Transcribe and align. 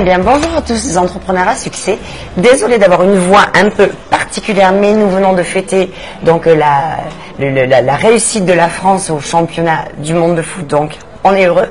Bien, 0.00 0.20
bonjour 0.20 0.56
à 0.56 0.62
tous 0.62 0.86
les 0.86 0.96
entrepreneurs 0.96 1.48
à 1.48 1.54
succès. 1.54 1.98
Désolé 2.38 2.78
d'avoir 2.78 3.02
une 3.02 3.14
voix 3.14 3.44
un 3.54 3.68
peu 3.68 3.90
particulière, 4.08 4.72
mais 4.72 4.94
nous 4.94 5.08
venons 5.10 5.34
de 5.34 5.42
fêter 5.42 5.92
donc 6.22 6.46
la, 6.46 6.96
la, 7.38 7.82
la 7.82 7.96
réussite 7.96 8.46
de 8.46 8.54
la 8.54 8.68
France 8.68 9.10
au 9.10 9.20
championnat 9.20 9.84
du 9.98 10.14
monde 10.14 10.36
de 10.36 10.42
foot. 10.42 10.66
Donc, 10.66 10.96
on 11.24 11.34
est 11.34 11.44
heureux. 11.44 11.68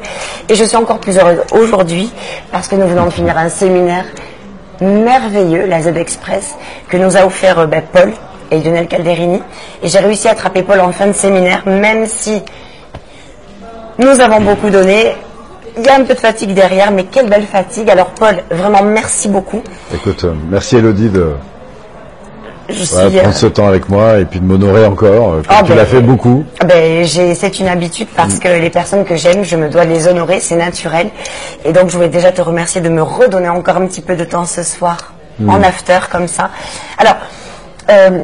Et 0.47 0.53
je 0.53 0.63
suis 0.63 0.77
encore 0.77 0.99
plus 0.99 1.17
heureuse 1.17 1.39
aujourd'hui 1.51 2.13
parce 2.51 2.67
que 2.67 2.75
nous 2.75 2.87
venons 2.87 3.05
de 3.05 3.09
finir 3.09 3.35
un 3.37 3.49
séminaire 3.49 4.05
merveilleux, 4.79 5.65
la 5.65 5.81
Z 5.81 5.87
Express, 5.97 6.55
que 6.89 6.97
nous 6.97 7.17
a 7.17 7.25
offert 7.25 7.57
euh, 7.57 7.65
ben, 7.65 7.81
Paul 7.91 8.13
et 8.51 8.59
Lionel 8.59 8.87
Calderini. 8.87 9.41
Et 9.81 9.87
j'ai 9.87 9.99
réussi 9.99 10.27
à 10.27 10.31
attraper 10.31 10.61
Paul 10.61 10.79
en 10.79 10.91
fin 10.91 11.07
de 11.07 11.13
séminaire, 11.13 11.63
même 11.65 12.05
si 12.05 12.39
nous 13.97 14.19
avons 14.21 14.41
beaucoup 14.41 14.69
donné. 14.69 15.15
Il 15.77 15.85
y 15.85 15.89
a 15.89 15.95
un 15.95 16.03
peu 16.03 16.13
de 16.13 16.19
fatigue 16.19 16.53
derrière, 16.53 16.91
mais 16.91 17.05
quelle 17.05 17.29
belle 17.29 17.45
fatigue. 17.45 17.89
Alors 17.89 18.07
Paul, 18.11 18.35
vraiment 18.51 18.83
merci 18.83 19.27
beaucoup. 19.29 19.61
Écoute, 19.93 20.23
euh, 20.25 20.33
merci 20.49 20.75
Elodie 20.77 21.09
de 21.09 21.31
Je 22.69 22.83
voilà, 22.85 23.09
suis, 23.09 23.17
euh, 23.17 23.21
prendre 23.21 23.35
ce 23.35 23.47
temps 23.47 23.67
avec 23.67 23.87
moi 23.89 24.17
et 24.19 24.25
puis 24.25 24.39
de 24.39 24.45
m'honorer 24.45 24.85
encore. 24.85 25.33
euh, 25.33 25.41
Ah 25.49 25.61
tu 25.63 25.69
ben, 25.71 25.77
l'as 25.77 25.85
fait 25.85 26.01
beaucoup. 26.01 26.43
Ah 26.59 26.65
Ben, 26.65 27.05
c'est 27.05 27.59
une 27.59 27.67
habitude 27.67 28.07
parce 28.15 28.39
que 28.39 28.47
les 28.47 28.69
personnes 28.69 29.05
que 29.05 29.15
j'aime, 29.15 29.43
je 29.43 29.55
me 29.55 29.69
dois 29.69 29.85
de 29.85 29.91
les 29.91 30.07
honorer, 30.07 30.39
c'est 30.39 30.55
naturel. 30.55 31.09
Et 31.65 31.71
donc, 31.73 31.89
je 31.89 31.95
voulais 31.95 32.09
déjà 32.09 32.31
te 32.31 32.41
remercier 32.41 32.81
de 32.81 32.89
me 32.89 33.01
redonner 33.01 33.49
encore 33.49 33.77
un 33.77 33.87
petit 33.87 34.01
peu 34.01 34.15
de 34.15 34.23
temps 34.25 34.45
ce 34.45 34.63
soir, 34.63 35.13
en 35.47 35.61
after, 35.63 35.99
comme 36.11 36.27
ça. 36.27 36.49
Alors, 36.97 37.15
euh, 37.89 38.19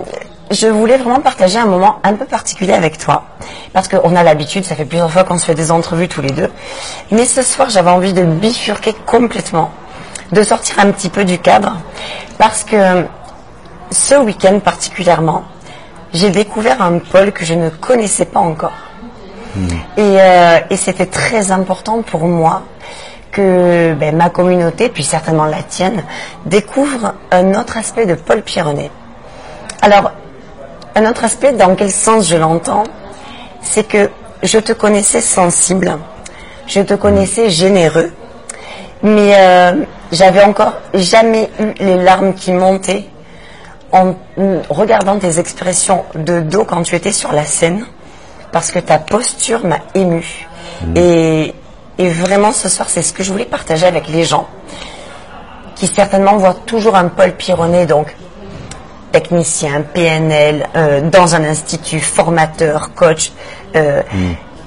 je 0.52 0.68
voulais 0.68 0.98
vraiment 0.98 1.20
partager 1.20 1.58
un 1.58 1.66
moment 1.66 2.00
un 2.04 2.14
peu 2.14 2.26
particulier 2.26 2.74
avec 2.74 2.98
toi. 2.98 3.26
Parce 3.74 3.88
qu'on 3.88 4.16
a 4.16 4.24
l'habitude, 4.24 4.66
ça 4.66 4.76
fait 4.76 4.86
plusieurs 4.86 5.12
fois 5.12 5.24
qu'on 5.24 5.38
se 5.38 5.46
fait 5.46 5.56
des 5.56 5.72
entrevues 5.72 6.08
tous 6.08 6.22
les 6.22 6.32
deux. 6.32 6.50
Mais 7.12 7.26
ce 7.26 7.42
soir, 7.42 7.70
j'avais 7.70 7.90
envie 7.90 8.14
de 8.14 8.24
bifurquer 8.24 8.94
complètement, 9.06 9.72
de 10.32 10.44
sortir 10.44 10.80
un 10.80 10.92
petit 10.92 11.10
peu 11.10 11.26
du 11.26 11.40
cadre. 11.40 11.78
Parce 12.38 12.64
que 12.64 13.06
ce 13.92 14.16
week-end 14.16 14.60
particulièrement, 14.60 15.44
j'ai 16.14 16.30
découvert 16.30 16.82
un 16.82 17.00
pôle 17.00 17.32
que 17.32 17.46
je 17.46 17.54
ne 17.54 17.70
connaissais 17.70 18.26
pas 18.26 18.40
encore. 18.40 18.74
Et, 19.98 20.22
euh, 20.22 20.60
et 20.70 20.78
c'était 20.78 21.08
très 21.08 21.52
important 21.52 22.04
pour 22.04 22.26
moi 22.26 22.62
que 23.32 23.94
ben, 23.94 24.16
ma 24.16 24.30
communauté, 24.30 24.90
puis 24.90 25.04
certainement 25.04 25.46
la 25.46 25.64
tienne, 25.64 26.04
découvre 26.46 27.16
un 27.32 27.54
autre 27.56 27.78
aspect 27.78 28.06
de 28.06 28.14
Paul 28.14 28.42
Pironnet. 28.44 28.92
Alors, 29.82 30.12
un 30.98 31.06
autre 31.06 31.24
aspect, 31.24 31.54
dans 31.54 31.76
quel 31.76 31.92
sens 31.92 32.28
je 32.28 32.38
l'entends, 32.38 32.84
c'est 33.62 33.88
que 33.88 34.10
je 34.42 34.58
te 34.58 34.74
connaissais 34.74 35.22
sensible, 35.22 35.98
je 36.66 36.82
te 36.82 36.96
connaissais 36.96 37.52
généreux, 37.52 38.12
mais 39.04 39.34
euh, 39.38 39.74
j'avais 40.12 40.44
encore 40.44 40.74
jamais 40.96 41.50
eu 41.60 41.84
les 41.84 41.98
larmes 41.98 42.34
qui 42.34 42.52
montaient 42.52 43.06
en 43.92 44.16
regardant 44.70 45.20
tes 45.20 45.40
expressions 45.40 46.04
de 46.16 46.40
dos 46.40 46.66
quand 46.66 46.82
tu 46.82 46.96
étais 46.96 47.12
sur 47.12 47.32
la 47.32 47.46
scène, 47.46 47.86
parce 48.52 48.72
que 48.72 48.80
ta 48.80 48.98
posture 48.98 49.66
m'a 49.66 49.80
ému. 49.94 50.48
Et, 50.96 51.54
et 52.00 52.10
vraiment, 52.10 52.52
ce 52.52 52.70
soir, 52.70 52.90
c'est 52.90 53.04
ce 53.04 53.14
que 53.14 53.24
je 53.24 53.32
voulais 53.32 53.46
partager 53.46 53.86
avec 53.86 54.08
les 54.08 54.24
gens, 54.24 54.48
qui 55.76 55.86
certainement 55.86 56.38
voient 56.38 56.58
toujours 56.66 56.96
un 56.96 57.08
Paul 57.08 57.34
Pironnet, 57.34 57.86
donc 57.86 58.16
technicien, 59.22 59.82
PNL, 59.82 60.68
euh, 60.76 61.02
dans 61.10 61.34
un 61.36 61.44
institut, 61.44 62.00
formateur, 62.00 62.94
coach. 62.94 63.32
euh, 63.76 64.04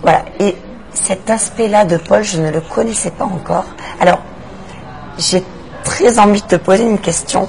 Voilà. 0.03 0.23
Et 0.41 0.57
cet 0.93 1.31
aspect-là 1.31 1.85
de 1.85 1.97
Paul, 1.99 2.25
je 2.25 2.41
ne 2.41 2.51
le 2.51 2.61
connaissais 2.61 3.13
pas 3.13 3.27
encore. 3.27 3.65
Alors, 4.01 4.19
j'ai 5.19 5.45
très 5.85 6.19
envie 6.19 6.41
de 6.43 6.47
te 6.47 6.57
poser 6.57 6.83
une 6.85 6.99
question. 6.99 7.49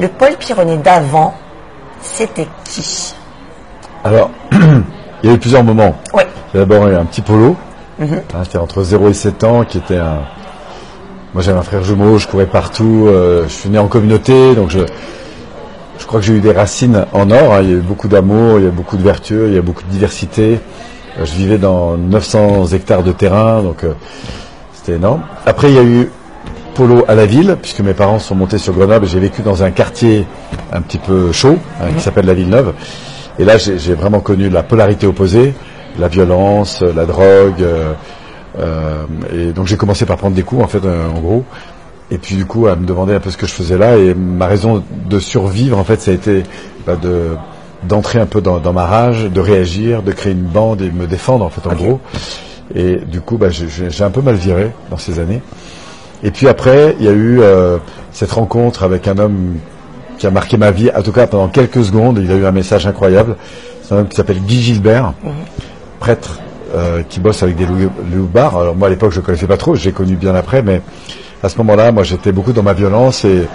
Le 0.00 0.08
Paul 0.08 0.36
Pironnet 0.38 0.78
d'avant, 0.78 1.34
c'était 2.00 2.48
qui? 2.64 3.14
Alors, 4.04 4.30
il 5.22 5.28
y 5.28 5.32
a 5.32 5.34
eu 5.34 5.38
plusieurs 5.38 5.64
moments. 5.64 5.94
Oui. 6.14 6.22
J'ai 6.52 6.60
d'abord 6.60 6.86
eu 6.88 6.94
un 6.94 7.04
petit 7.04 7.20
polo. 7.20 7.56
Mhm. 7.98 8.22
Hein, 8.34 8.58
entre 8.58 8.82
0 8.82 9.08
et 9.10 9.14
7 9.14 9.44
ans, 9.44 9.64
qui 9.64 9.78
était 9.78 9.98
un... 9.98 10.20
Moi 11.34 11.42
j'avais 11.42 11.58
un 11.58 11.62
frère 11.62 11.82
jumeau, 11.82 12.16
je 12.16 12.26
courais 12.26 12.46
partout, 12.46 13.06
euh, 13.08 13.44
je 13.48 13.52
suis 13.52 13.68
né 13.68 13.78
en 13.78 13.88
communauté, 13.88 14.54
donc 14.54 14.70
je, 14.70 14.78
je 15.98 16.06
crois 16.06 16.20
que 16.20 16.26
j'ai 16.26 16.34
eu 16.34 16.40
des 16.40 16.52
racines 16.52 17.06
en 17.12 17.30
or, 17.30 17.54
hein. 17.54 17.60
il 17.62 17.70
y 17.70 17.72
a 17.72 17.76
eu 17.76 17.80
beaucoup 17.80 18.08
d'amour, 18.08 18.58
il 18.58 18.64
y 18.64 18.68
a 18.68 18.70
beaucoup 18.70 18.96
de 18.96 19.02
vertu, 19.02 19.46
il 19.46 19.54
y 19.54 19.58
a 19.58 19.62
beaucoup 19.62 19.82
de 19.82 19.90
diversité. 19.90 20.60
Je 21.18 21.32
vivais 21.32 21.58
dans 21.58 21.96
900 21.96 22.66
hectares 22.68 23.02
de 23.02 23.12
terrain, 23.12 23.62
donc 23.62 23.84
euh, 23.84 23.92
c'était 24.74 24.92
énorme. 24.94 25.22
Après 25.46 25.70
il 25.70 25.74
y 25.74 25.78
a 25.78 25.84
eu 25.84 26.10
polo 26.74 27.04
à 27.08 27.14
la 27.14 27.24
ville, 27.24 27.56
puisque 27.60 27.80
mes 27.80 27.94
parents 27.94 28.18
sont 28.18 28.34
montés 28.34 28.58
sur 28.58 28.74
Grenoble 28.74 29.06
et 29.06 29.08
j'ai 29.08 29.18
vécu 29.18 29.40
dans 29.40 29.62
un 29.62 29.70
quartier 29.70 30.26
un 30.72 30.82
petit 30.82 30.98
peu 30.98 31.32
chaud, 31.32 31.56
hein, 31.80 31.86
qui 31.96 32.02
s'appelle 32.02 32.26
la 32.26 32.34
Villeneuve. 32.34 32.74
Et 33.38 33.44
là, 33.44 33.56
j'ai 33.58 33.94
vraiment 33.94 34.20
connu 34.20 34.48
la 34.50 34.62
polarité 34.62 35.06
opposée, 35.06 35.54
la 35.98 36.08
violence, 36.08 36.82
la 36.82 37.06
drogue. 37.06 37.62
euh, 37.62 37.92
euh, 38.58 39.04
et 39.34 39.52
donc 39.52 39.66
j'ai 39.66 39.76
commencé 39.76 40.06
par 40.06 40.16
prendre 40.16 40.34
des 40.34 40.42
coups, 40.42 40.62
en 40.62 40.68
fait, 40.68 40.80
en 40.84 41.18
gros. 41.20 41.44
Et 42.10 42.18
puis 42.18 42.36
du 42.36 42.46
coup, 42.46 42.66
à 42.68 42.76
me 42.76 42.86
demander 42.86 43.14
un 43.14 43.20
peu 43.20 43.30
ce 43.30 43.36
que 43.36 43.46
je 43.46 43.52
faisais 43.52 43.78
là. 43.78 43.96
Et 43.96 44.14
ma 44.14 44.46
raison 44.46 44.82
de 45.08 45.18
survivre, 45.18 45.78
en 45.78 45.84
fait, 45.84 46.00
ça 46.00 46.10
a 46.10 46.14
été 46.14 46.44
bah, 46.86 46.96
de 46.96 47.30
d'entrer 47.82 48.18
un 48.18 48.26
peu 48.26 48.40
dans, 48.40 48.58
dans 48.58 48.72
ma 48.72 48.86
rage, 48.86 49.24
de 49.24 49.40
réagir, 49.40 50.02
de 50.02 50.10
créer 50.10 50.32
une 50.32 50.42
bande 50.42 50.80
et 50.82 50.88
de 50.88 50.94
me 50.94 51.06
défendre, 51.06 51.44
en 51.44 51.50
fait, 51.50 51.68
en 51.68 51.74
gros. 51.74 52.00
Et 52.74 52.96
du 52.96 53.20
coup, 53.20 53.36
bah, 53.38 53.48
j'ai- 53.50 54.02
un 54.02 54.10
peu 54.10 54.22
mal 54.22 54.34
viré 54.34 54.72
dans 54.90 54.96
ces 54.96 55.18
années. 55.18 55.40
Et 56.22 56.30
puis 56.30 56.48
après, 56.48 56.96
il 56.98 57.04
y 57.04 57.08
a 57.08 57.12
eu 57.12 57.40
euh, 57.42 57.76
cette 58.12 58.32
rencontre 58.32 58.82
avec 58.82 59.06
un 59.06 59.18
homme 59.18 59.56
qui 60.18 60.26
a 60.26 60.30
marqué 60.30 60.56
ma 60.56 60.70
vie, 60.70 60.90
en 60.96 61.02
tout 61.02 61.12
cas 61.12 61.26
pendant 61.26 61.48
quelques 61.48 61.84
secondes. 61.84 62.18
Il 62.22 62.30
a 62.32 62.34
eu 62.34 62.46
un 62.46 62.52
message 62.52 62.86
incroyable. 62.86 63.36
C'est 63.82 63.94
un 63.94 63.98
homme 63.98 64.08
qui 64.08 64.16
s'appelle 64.16 64.40
Guy 64.40 64.62
Gilbert, 64.62 65.12
prêtre 66.00 66.40
euh, 66.74 67.02
qui 67.08 67.20
bosse 67.20 67.42
avec 67.42 67.56
des 67.56 67.66
loups 67.66 67.90
loups 68.12 68.26
bars. 68.26 68.56
Alors 68.56 68.74
moi 68.74 68.88
à 68.88 68.90
l'époque 68.90 69.12
je 69.12 69.20
ne 69.20 69.24
connaissais 69.24 69.46
pas 69.46 69.58
trop, 69.58 69.74
j'ai 69.74 69.92
connu 69.92 70.16
bien 70.16 70.34
après, 70.34 70.62
mais 70.62 70.80
à 71.42 71.48
ce 71.48 71.58
moment-là, 71.58 71.92
moi 71.92 72.02
j'étais 72.02 72.32
beaucoup 72.32 72.52
dans 72.52 72.62
ma 72.62 72.72
violence 72.72 73.24
et 73.24 73.46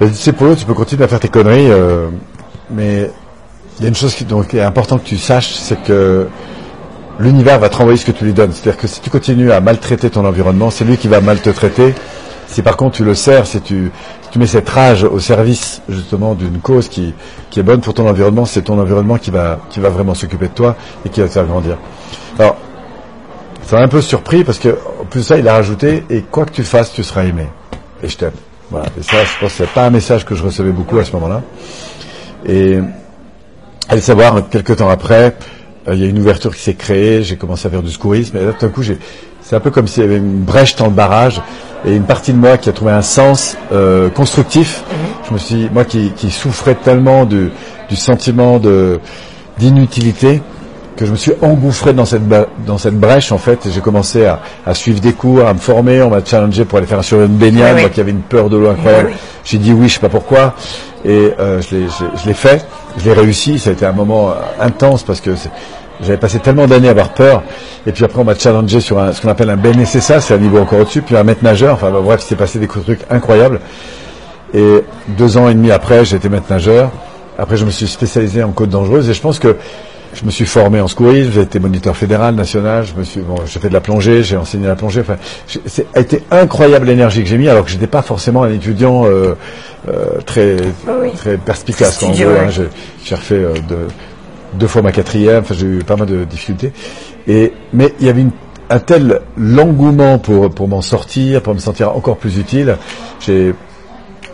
dit 0.00 0.10
c'est 0.14 0.32
Polo, 0.32 0.54
tu 0.54 0.64
peux 0.64 0.74
continuer 0.74 1.04
à 1.04 1.08
faire 1.08 1.20
tes 1.20 1.28
conneries, 1.28 1.70
euh, 1.70 2.08
mais 2.70 3.10
il 3.78 3.82
y 3.82 3.86
a 3.86 3.88
une 3.88 3.94
chose 3.94 4.14
qui, 4.14 4.24
est 4.56 4.60
importante 4.60 5.02
que 5.02 5.08
tu 5.08 5.18
saches, 5.18 5.54
c'est 5.54 5.82
que 5.82 6.28
l'univers 7.18 7.58
va 7.58 7.68
te 7.68 7.76
renvoyer 7.76 7.98
ce 7.98 8.06
que 8.06 8.12
tu 8.12 8.24
lui 8.24 8.32
donnes. 8.32 8.52
C'est-à-dire 8.52 8.80
que 8.80 8.86
si 8.86 9.00
tu 9.00 9.10
continues 9.10 9.52
à 9.52 9.60
maltraiter 9.60 10.10
ton 10.10 10.24
environnement, 10.24 10.70
c'est 10.70 10.84
lui 10.84 10.96
qui 10.96 11.08
va 11.08 11.20
mal 11.20 11.40
te 11.40 11.50
traiter. 11.50 11.94
Si 12.46 12.62
par 12.62 12.76
contre 12.76 12.96
tu 12.96 13.04
le 13.04 13.14
sers, 13.14 13.46
si 13.46 13.60
tu, 13.60 13.90
mets 14.36 14.46
cette 14.46 14.68
rage 14.68 15.02
au 15.02 15.18
service 15.18 15.80
justement 15.88 16.34
d'une 16.34 16.58
cause 16.58 16.88
qui, 16.88 17.14
qui 17.48 17.58
est 17.58 17.62
bonne 17.62 17.80
pour 17.80 17.94
ton 17.94 18.06
environnement, 18.06 18.44
c'est 18.44 18.60
ton 18.60 18.78
environnement 18.78 19.16
qui 19.16 19.30
va, 19.30 19.60
qui 19.70 19.80
va 19.80 19.88
vraiment 19.88 20.12
s'occuper 20.12 20.48
de 20.48 20.52
toi 20.52 20.76
et 21.06 21.08
qui 21.08 21.20
va 21.20 21.26
te 21.26 21.32
faire 21.32 21.46
grandir. 21.46 21.78
Alors, 22.38 22.56
ça 23.66 23.76
m'a 23.76 23.82
un 23.82 23.88
peu 23.88 24.00
surpris 24.00 24.44
parce 24.44 24.58
que 24.58 24.78
en 25.00 25.04
plus 25.04 25.20
de 25.20 25.24
ça, 25.24 25.38
il 25.38 25.48
a 25.48 25.54
rajouté 25.54 26.04
et 26.08 26.22
quoi 26.22 26.46
que 26.46 26.52
tu 26.52 26.62
fasses, 26.62 26.92
tu 26.92 27.02
seras 27.02 27.24
aimé. 27.24 27.46
Et 28.02 28.08
je 28.08 28.16
t'aime. 28.16 28.32
Voilà. 28.70 28.86
Et 28.98 29.02
ça, 29.02 29.24
je 29.24 29.40
pense 29.40 29.52
que 29.52 29.58
c'est 29.64 29.70
pas 29.70 29.86
un 29.86 29.90
message 29.90 30.24
que 30.24 30.34
je 30.34 30.42
recevais 30.42 30.70
beaucoup 30.70 30.98
à 30.98 31.04
ce 31.04 31.12
moment-là. 31.12 31.42
Et 32.46 32.78
allez 33.88 34.00
savoir, 34.00 34.48
quelques 34.48 34.76
temps 34.76 34.88
après, 34.88 35.36
euh, 35.88 35.94
il 35.94 36.00
y 36.00 36.04
a 36.04 36.08
une 36.08 36.18
ouverture 36.18 36.54
qui 36.54 36.62
s'est 36.62 36.74
créée, 36.74 37.22
j'ai 37.22 37.36
commencé 37.36 37.66
à 37.66 37.70
faire 37.70 37.82
du 37.82 37.90
secourisme, 37.90 38.36
et 38.36 38.44
là 38.44 38.52
tout 38.52 38.66
d'un 38.66 38.72
coup, 38.72 38.82
j'ai, 38.82 38.98
c'est 39.42 39.56
un 39.56 39.60
peu 39.60 39.70
comme 39.70 39.88
s'il 39.88 40.02
y 40.02 40.06
avait 40.06 40.16
une 40.16 40.42
brèche 40.42 40.76
dans 40.76 40.86
le 40.86 40.92
barrage, 40.92 41.40
et 41.84 41.94
une 41.94 42.04
partie 42.04 42.32
de 42.32 42.38
moi 42.38 42.58
qui 42.58 42.68
a 42.68 42.72
trouvé 42.72 42.92
un 42.92 43.02
sens 43.02 43.56
euh, 43.72 44.10
constructif. 44.10 44.82
Je 45.28 45.34
me 45.34 45.38
suis, 45.38 45.68
moi 45.70 45.84
qui, 45.84 46.12
qui 46.12 46.30
souffrais 46.30 46.74
tellement 46.74 47.24
du, 47.24 47.50
du 47.88 47.96
sentiment 47.96 48.58
de 48.58 49.00
d'inutilité, 49.58 50.42
que 50.96 51.04
je 51.06 51.10
me 51.12 51.16
suis 51.16 51.32
engouffré 51.42 51.92
dans 51.92 52.04
cette 52.04 52.22
dans 52.66 52.78
cette 52.78 52.98
brèche 52.98 53.30
en 53.32 53.38
fait, 53.38 53.66
et 53.66 53.70
j'ai 53.70 53.80
commencé 53.80 54.24
à, 54.26 54.40
à 54.64 54.74
suivre 54.74 55.00
des 55.00 55.12
cours, 55.12 55.46
à 55.46 55.52
me 55.54 55.58
former, 55.58 56.02
on 56.02 56.10
m'a 56.10 56.24
challengé 56.24 56.64
pour 56.64 56.78
aller 56.78 56.86
faire 56.86 57.04
sur 57.04 57.20
une 57.20 57.36
baignade, 57.36 57.68
Oui, 57.70 57.74
oui. 57.76 57.80
moi 57.82 57.90
qui 57.90 58.00
avait 58.00 58.10
une 58.12 58.20
peur 58.22 58.48
de 58.48 58.56
l'eau 58.56 58.68
incroyable. 58.70 59.08
Oui, 59.08 59.14
oui. 59.14 59.20
J'ai 59.44 59.58
dit 59.58 59.72
oui, 59.72 59.88
je 59.88 59.94
sais 59.94 60.00
pas 60.00 60.08
pourquoi, 60.08 60.54
et 61.04 61.32
euh, 61.38 61.60
je 61.60 62.26
l'ai 62.26 62.34
fait, 62.34 62.66
je 62.98 63.04
l'ai 63.04 63.12
réussi. 63.12 63.58
Ça 63.58 63.70
a 63.70 63.72
été 63.74 63.84
un 63.86 63.92
moment 63.92 64.30
euh, 64.30 64.34
intense 64.60 65.02
parce 65.02 65.20
que 65.20 65.30
j'avais 66.00 66.18
passé 66.18 66.38
tellement 66.38 66.66
d'années 66.66 66.88
à 66.88 66.92
avoir 66.92 67.10
peur, 67.10 67.42
et 67.86 67.92
puis 67.92 68.04
après 68.04 68.20
on 68.20 68.24
m'a 68.24 68.34
challengé 68.34 68.80
sur 68.80 68.98
un, 68.98 69.12
ce 69.12 69.20
qu'on 69.20 69.28
appelle 69.28 69.50
un 69.50 69.56
BNSSA, 69.56 70.20
c'est 70.20 70.34
un 70.34 70.38
niveau 70.38 70.58
encore 70.58 70.80
au-dessus, 70.80 71.02
puis 71.02 71.16
un 71.16 71.24
maître 71.24 71.44
nageur. 71.44 71.74
Enfin 71.74 71.90
bah, 71.90 72.00
bref, 72.02 72.20
il 72.24 72.26
s'est 72.28 72.36
passé 72.36 72.58
des 72.58 72.66
trucs 72.68 73.00
incroyables. 73.10 73.60
Et 74.54 74.82
deux 75.08 75.36
ans 75.36 75.48
et 75.48 75.54
demi 75.54 75.70
après, 75.70 76.04
j'ai 76.04 76.16
été 76.16 76.28
maître 76.28 76.46
nageur. 76.48 76.90
Après, 77.38 77.56
je 77.58 77.66
me 77.66 77.70
suis 77.70 77.86
spécialisé 77.86 78.42
en 78.42 78.50
côte 78.52 78.70
dangereuse 78.70 79.10
et 79.10 79.12
je 79.12 79.20
pense 79.20 79.38
que 79.38 79.56
je 80.16 80.24
me 80.24 80.30
suis 80.30 80.46
formé 80.46 80.80
en 80.80 80.88
secourisme, 80.88 81.30
j'ai 81.32 81.42
été 81.42 81.58
moniteur 81.58 81.96
fédéral, 81.96 82.34
national, 82.34 82.84
je 82.86 82.94
me 82.98 83.04
suis, 83.04 83.20
bon, 83.20 83.36
j'ai 83.44 83.60
fait 83.60 83.68
de 83.68 83.74
la 83.74 83.80
plongée, 83.80 84.22
j'ai 84.22 84.36
enseigné 84.36 84.66
la 84.66 84.74
plongée. 84.74 85.02
Enfin, 85.02 85.16
c'est 85.66 85.86
a 85.94 86.00
été 86.00 86.22
incroyable 86.30 86.86
l'énergie 86.86 87.22
que 87.22 87.28
j'ai 87.28 87.38
mis, 87.38 87.48
alors 87.48 87.64
que 87.64 87.70
j'étais 87.70 87.86
pas 87.86 88.02
forcément 88.02 88.42
un 88.42 88.50
étudiant 88.50 89.04
euh, 89.06 89.34
euh, 89.88 90.20
très 90.24 90.56
oui. 91.00 91.12
très 91.14 91.36
perspicace. 91.36 92.02
En 92.02 92.10
gros, 92.10 92.22
hein. 92.22 92.46
ouais. 92.46 92.50
j'ai, 92.50 92.68
j'ai 93.04 93.14
refait 93.14 93.34
euh, 93.34 93.52
de- 93.68 93.88
deux 94.54 94.66
fois 94.66 94.80
ma 94.80 94.92
quatrième, 94.92 95.40
enfin, 95.42 95.54
j'ai 95.54 95.66
eu 95.66 95.78
pas 95.84 95.96
mal 95.96 96.06
de 96.08 96.24
difficultés. 96.24 96.72
Et 97.28 97.52
mais 97.72 97.92
il 98.00 98.06
y 98.06 98.08
avait 98.08 98.22
une 98.22 98.30
un 98.68 98.80
tel 98.80 99.20
l'engouement 99.36 100.18
pour, 100.18 100.50
pour 100.50 100.66
m'en 100.66 100.82
sortir, 100.82 101.40
pour 101.42 101.54
me 101.54 101.60
sentir 101.60 101.94
encore 101.94 102.16
plus 102.16 102.38
utile. 102.38 102.76
J'ai 103.20 103.54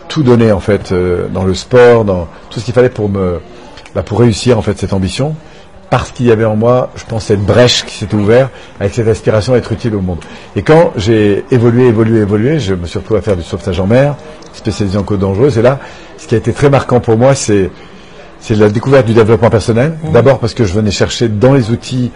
tout 0.08 0.22
donné 0.22 0.52
en 0.52 0.60
fait 0.60 0.92
euh, 0.92 1.26
dans 1.28 1.44
le 1.44 1.54
sport, 1.54 2.04
dans 2.04 2.28
tout 2.50 2.60
ce 2.60 2.64
qu'il 2.64 2.72
fallait 2.72 2.88
pour 2.88 3.08
me 3.10 3.40
bah, 3.94 4.02
pour 4.02 4.20
réussir 4.20 4.56
en 4.58 4.62
fait 4.62 4.78
cette 4.78 4.92
ambition 4.92 5.34
parce 5.92 6.10
qu'il 6.10 6.24
y 6.24 6.32
avait 6.32 6.46
en 6.46 6.56
moi, 6.56 6.88
je 6.96 7.04
pense, 7.04 7.26
cette 7.26 7.44
brèche 7.44 7.84
qui 7.84 7.98
s'était 7.98 8.14
ouverte 8.14 8.50
avec 8.80 8.94
cette 8.94 9.08
aspiration 9.08 9.52
à 9.52 9.58
être 9.58 9.72
utile 9.72 9.94
au 9.94 10.00
monde. 10.00 10.20
Et 10.56 10.62
quand 10.62 10.94
j'ai 10.96 11.44
évolué, 11.50 11.86
évolué, 11.88 12.20
évolué, 12.20 12.58
je 12.60 12.72
me 12.72 12.86
suis 12.86 12.98
retrouvé 12.98 13.18
à 13.18 13.22
faire 13.22 13.36
du 13.36 13.42
sauvetage 13.42 13.78
en 13.78 13.86
mer, 13.86 14.14
spécialisé 14.54 14.96
en 14.96 15.02
côte 15.02 15.18
dangereuse. 15.18 15.58
Et 15.58 15.62
là, 15.62 15.80
ce 16.16 16.26
qui 16.26 16.34
a 16.34 16.38
été 16.38 16.54
très 16.54 16.70
marquant 16.70 17.00
pour 17.00 17.18
moi, 17.18 17.34
c'est 17.34 17.70
c'est 18.40 18.54
la 18.54 18.70
découverte 18.70 19.04
du 19.04 19.12
développement 19.12 19.50
personnel. 19.50 19.98
Mmh. 20.02 20.12
D'abord 20.12 20.38
parce 20.38 20.54
que 20.54 20.64
je 20.64 20.72
venais 20.72 20.90
chercher 20.90 21.28
dans 21.28 21.52
les 21.52 21.70
outils, 21.70 22.10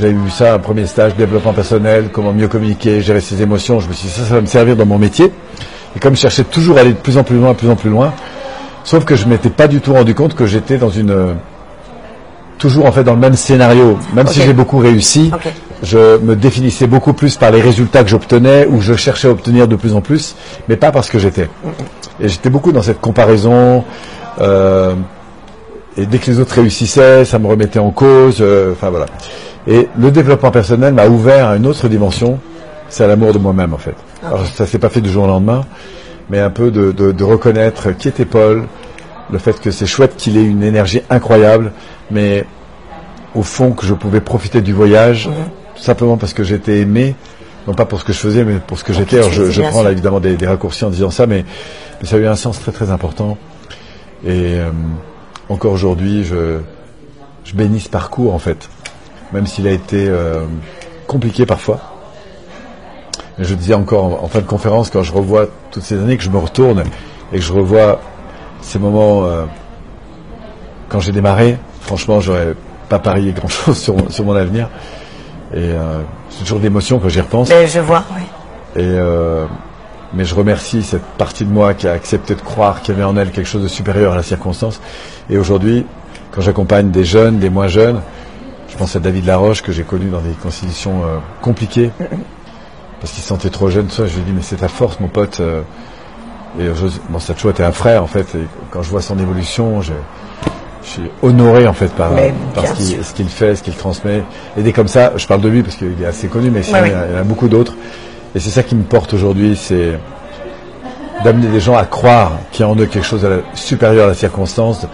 j'avais 0.00 0.14
vu 0.14 0.30
ça, 0.30 0.54
un 0.54 0.58
premier 0.58 0.86
stage, 0.86 1.14
développement 1.14 1.52
personnel, 1.52 2.08
comment 2.10 2.32
mieux 2.32 2.48
communiquer, 2.48 3.02
gérer 3.02 3.20
ses 3.20 3.42
émotions. 3.42 3.78
Je 3.78 3.88
me 3.88 3.92
suis 3.92 4.08
dit, 4.08 4.14
ça, 4.14 4.22
ça 4.22 4.36
va 4.36 4.40
me 4.40 4.46
servir 4.46 4.74
dans 4.74 4.86
mon 4.86 4.98
métier. 4.98 5.30
Et 5.94 6.00
comme 6.00 6.16
je 6.16 6.20
cherchais 6.20 6.44
toujours 6.44 6.78
à 6.78 6.80
aller 6.80 6.94
de 6.94 6.98
plus 6.98 7.18
en 7.18 7.24
plus 7.24 7.36
loin, 7.36 7.52
de 7.52 7.58
plus 7.58 7.68
en 7.68 7.76
plus 7.76 7.90
loin, 7.90 8.14
sauf 8.84 9.04
que 9.04 9.16
je 9.16 9.26
m'étais 9.28 9.50
pas 9.50 9.68
du 9.68 9.82
tout 9.82 9.92
rendu 9.92 10.14
compte 10.14 10.34
que 10.34 10.46
j'étais 10.46 10.78
dans 10.78 10.88
une 10.88 11.36
toujours 12.58 12.86
en 12.86 12.92
fait 12.92 13.04
dans 13.04 13.14
le 13.14 13.20
même 13.20 13.34
scénario. 13.34 13.98
Même 14.14 14.26
si 14.26 14.40
j'ai 14.42 14.52
beaucoup 14.52 14.78
réussi, 14.78 15.30
je 15.82 16.18
me 16.18 16.34
définissais 16.36 16.86
beaucoup 16.86 17.12
plus 17.12 17.36
par 17.36 17.50
les 17.50 17.60
résultats 17.60 18.02
que 18.02 18.10
j'obtenais 18.10 18.66
ou 18.66 18.80
je 18.80 18.94
cherchais 18.94 19.28
à 19.28 19.30
obtenir 19.30 19.68
de 19.68 19.76
plus 19.76 19.94
en 19.94 20.00
plus, 20.00 20.34
mais 20.68 20.76
pas 20.76 20.90
parce 20.90 21.08
que 21.08 21.18
j'étais. 21.18 21.48
Et 22.20 22.28
j'étais 22.28 22.50
beaucoup 22.50 22.72
dans 22.72 22.82
cette 22.82 23.00
comparaison. 23.00 23.84
Euh, 24.40 24.94
et 25.96 26.06
dès 26.06 26.18
que 26.18 26.30
les 26.30 26.38
autres 26.40 26.54
réussissaient, 26.54 27.24
ça 27.24 27.38
me 27.38 27.46
remettait 27.46 27.78
en 27.78 27.90
cause. 27.90 28.38
Euh, 28.40 28.72
enfin 28.72 28.90
voilà. 28.90 29.06
Et 29.66 29.88
le 29.98 30.10
développement 30.10 30.50
personnel 30.50 30.94
m'a 30.94 31.06
ouvert 31.06 31.48
à 31.48 31.56
une 31.56 31.66
autre 31.66 31.88
dimension. 31.88 32.38
C'est 32.88 33.06
l'amour 33.06 33.32
de 33.32 33.38
moi-même 33.38 33.74
en 33.74 33.78
fait. 33.78 33.94
Alors 34.24 34.46
ça 34.46 34.66
s'est 34.66 34.78
pas 34.78 34.88
fait 34.88 35.00
du 35.00 35.10
jour 35.10 35.24
au 35.24 35.26
lendemain, 35.26 35.62
mais 36.30 36.38
un 36.40 36.50
peu 36.50 36.70
de, 36.70 36.90
de, 36.92 37.12
de 37.12 37.24
reconnaître 37.24 37.92
qui 37.96 38.08
était 38.08 38.24
Paul, 38.24 38.64
le 39.30 39.38
fait 39.38 39.60
que 39.60 39.70
c'est 39.70 39.86
chouette 39.86 40.16
qu'il 40.16 40.36
ait 40.36 40.44
une 40.44 40.62
énergie 40.62 41.02
incroyable, 41.10 41.72
mais 42.10 42.44
au 43.34 43.42
fond 43.42 43.72
que 43.72 43.84
je 43.84 43.94
pouvais 43.94 44.20
profiter 44.20 44.62
du 44.62 44.72
voyage, 44.72 45.28
tout 45.76 45.82
simplement 45.82 46.16
parce 46.16 46.32
que 46.32 46.42
j'étais 46.42 46.78
aimé, 46.78 47.14
non 47.66 47.74
pas 47.74 47.84
pour 47.84 48.00
ce 48.00 48.04
que 48.04 48.12
je 48.12 48.18
faisais, 48.18 48.44
mais 48.44 48.58
pour 48.58 48.78
ce 48.78 48.84
que 48.84 48.92
j'étais. 48.92 49.18
Alors 49.18 49.30
je, 49.30 49.62
prends 49.62 49.82
là 49.82 49.92
évidemment 49.92 50.20
des, 50.20 50.36
raccourcis 50.46 50.84
en 50.84 50.90
disant 50.90 51.10
ça, 51.10 51.26
mais, 51.26 51.44
ça 52.02 52.16
a 52.16 52.18
eu 52.18 52.26
un 52.26 52.36
sens 52.36 52.58
très 52.60 52.72
très 52.72 52.90
important. 52.90 53.36
Et 54.24 54.58
euh, 54.58 54.70
encore 55.48 55.72
aujourd'hui, 55.72 56.24
je, 56.24 56.58
je 57.44 57.54
bénis 57.54 57.80
ce 57.80 57.88
parcours 57.88 58.34
en 58.34 58.38
fait, 58.38 58.68
même 59.32 59.46
s'il 59.46 59.66
a 59.66 59.70
été 59.70 60.08
euh, 60.08 60.44
compliqué 61.06 61.46
parfois. 61.46 61.80
Et 63.38 63.44
je 63.44 63.54
disais 63.54 63.74
encore 63.74 64.22
en, 64.24 64.28
fin 64.28 64.40
de 64.40 64.46
conférence, 64.46 64.90
quand 64.90 65.02
je 65.02 65.12
revois 65.12 65.46
toutes 65.70 65.84
ces 65.84 65.96
années, 65.96 66.16
que 66.16 66.24
je 66.24 66.30
me 66.30 66.38
retourne 66.38 66.82
et 67.32 67.36
que 67.36 67.44
je 67.44 67.52
revois 67.52 68.00
ces 68.68 68.78
moments 68.78 69.24
euh, 69.24 69.44
quand 70.90 71.00
j'ai 71.00 71.12
démarré, 71.12 71.58
franchement, 71.80 72.20
j'aurais 72.20 72.54
pas 72.88 72.98
parié 72.98 73.32
grand-chose 73.32 73.78
sur, 73.82 73.94
sur, 74.12 74.24
mon 74.24 74.36
avenir. 74.36 74.68
Et 75.54 75.56
euh, 75.56 76.00
c'est 76.28 76.40
toujours 76.40 76.60
d'émotion 76.60 76.98
quand 76.98 77.08
j'y 77.08 77.20
repense. 77.20 77.48
Mais 77.48 77.66
je 77.66 77.80
vois, 77.80 78.04
oui. 78.14 78.22
Et 78.76 78.84
euh, 78.84 79.46
mais 80.12 80.24
je 80.24 80.34
remercie 80.34 80.82
cette 80.82 81.02
partie 81.02 81.44
de 81.44 81.50
moi 81.50 81.74
qui 81.74 81.88
a 81.88 81.92
accepté 81.92 82.34
de 82.34 82.40
croire 82.40 82.82
qu'il 82.82 82.94
y 82.94 82.96
avait 82.96 83.04
en 83.04 83.16
elle 83.16 83.30
quelque 83.30 83.46
chose 83.46 83.62
de 83.62 83.68
supérieur 83.68 84.12
à 84.12 84.16
la 84.16 84.22
circonstance. 84.22 84.80
Et 85.30 85.38
aujourd'hui, 85.38 85.86
quand 86.30 86.42
j'accompagne 86.42 86.90
des 86.90 87.04
jeunes, 87.04 87.38
des 87.38 87.50
moins 87.50 87.68
jeunes, 87.68 88.00
je 88.68 88.76
pense 88.76 88.96
à 88.96 89.00
David 89.00 89.24
Laroche 89.24 89.62
que 89.62 89.72
j'ai 89.72 89.82
connu 89.82 90.10
dans 90.10 90.20
des 90.20 90.32
constitutions 90.42 91.02
compliquées 91.42 91.90
parce 93.00 93.12
qu'il 93.12 93.22
se 93.22 93.28
sentait 93.28 93.50
trop 93.50 93.68
jeune. 93.68 93.90
Ça, 93.90 94.06
je 94.06 94.14
lui 94.14 94.20
ai 94.20 94.24
dit 94.24 94.32
mais 94.32 94.42
c'est 94.42 94.56
ta 94.56 94.68
force, 94.68 95.00
mon 95.00 95.08
pote. 95.08 95.42
Et 96.58 96.64
je, 96.64 96.86
bon, 97.08 97.50
été 97.50 97.62
un 97.62 97.72
frère 97.72 98.02
en 98.02 98.06
fait. 98.06 98.34
Et 98.34 98.46
quand 98.70 98.82
je 98.82 98.90
vois 98.90 99.02
son 99.02 99.18
évolution, 99.18 99.82
je, 99.82 99.92
je 100.82 100.88
suis 100.88 101.10
honoré 101.22 101.66
en 101.66 101.74
fait 101.74 101.92
par, 101.92 102.10
ce 102.56 103.12
qu'il 103.12 103.28
fait, 103.28 103.56
ce 103.56 103.62
qu'il 103.62 103.74
transmet. 103.74 104.22
Et 104.56 104.62
dès 104.62 104.72
comme 104.72 104.88
ça, 104.88 105.12
je 105.16 105.26
parle 105.26 105.40
de 105.40 105.48
lui 105.48 105.62
parce 105.62 105.76
qu'il 105.76 106.02
est 106.02 106.06
assez 106.06 106.28
connu, 106.28 106.50
mais 106.50 106.60
il, 106.60 106.70
y 106.70 107.16
en 107.16 107.20
a 107.20 107.24
beaucoup 107.24 107.48
d'autres. 107.48 107.74
Et 108.34 108.40
c'est 108.40 108.50
ça 108.50 108.62
qui 108.62 108.74
me 108.74 108.82
porte 108.82 109.14
aujourd'hui, 109.14 109.56
c'est 109.56 109.98
d'amener 111.24 111.48
des 111.48 111.60
gens 111.60 111.76
à 111.76 111.84
croire 111.84 112.32
qu'il 112.52 112.64
y 112.64 112.68
a 112.68 112.70
en 112.70 112.76
eux 112.76 112.86
quelque 112.86 113.06
chose 113.06 113.22
de 113.22 113.42
supérieur 113.54 114.04
à 114.04 114.08
la 114.08 114.14
circonstance, 114.14 114.86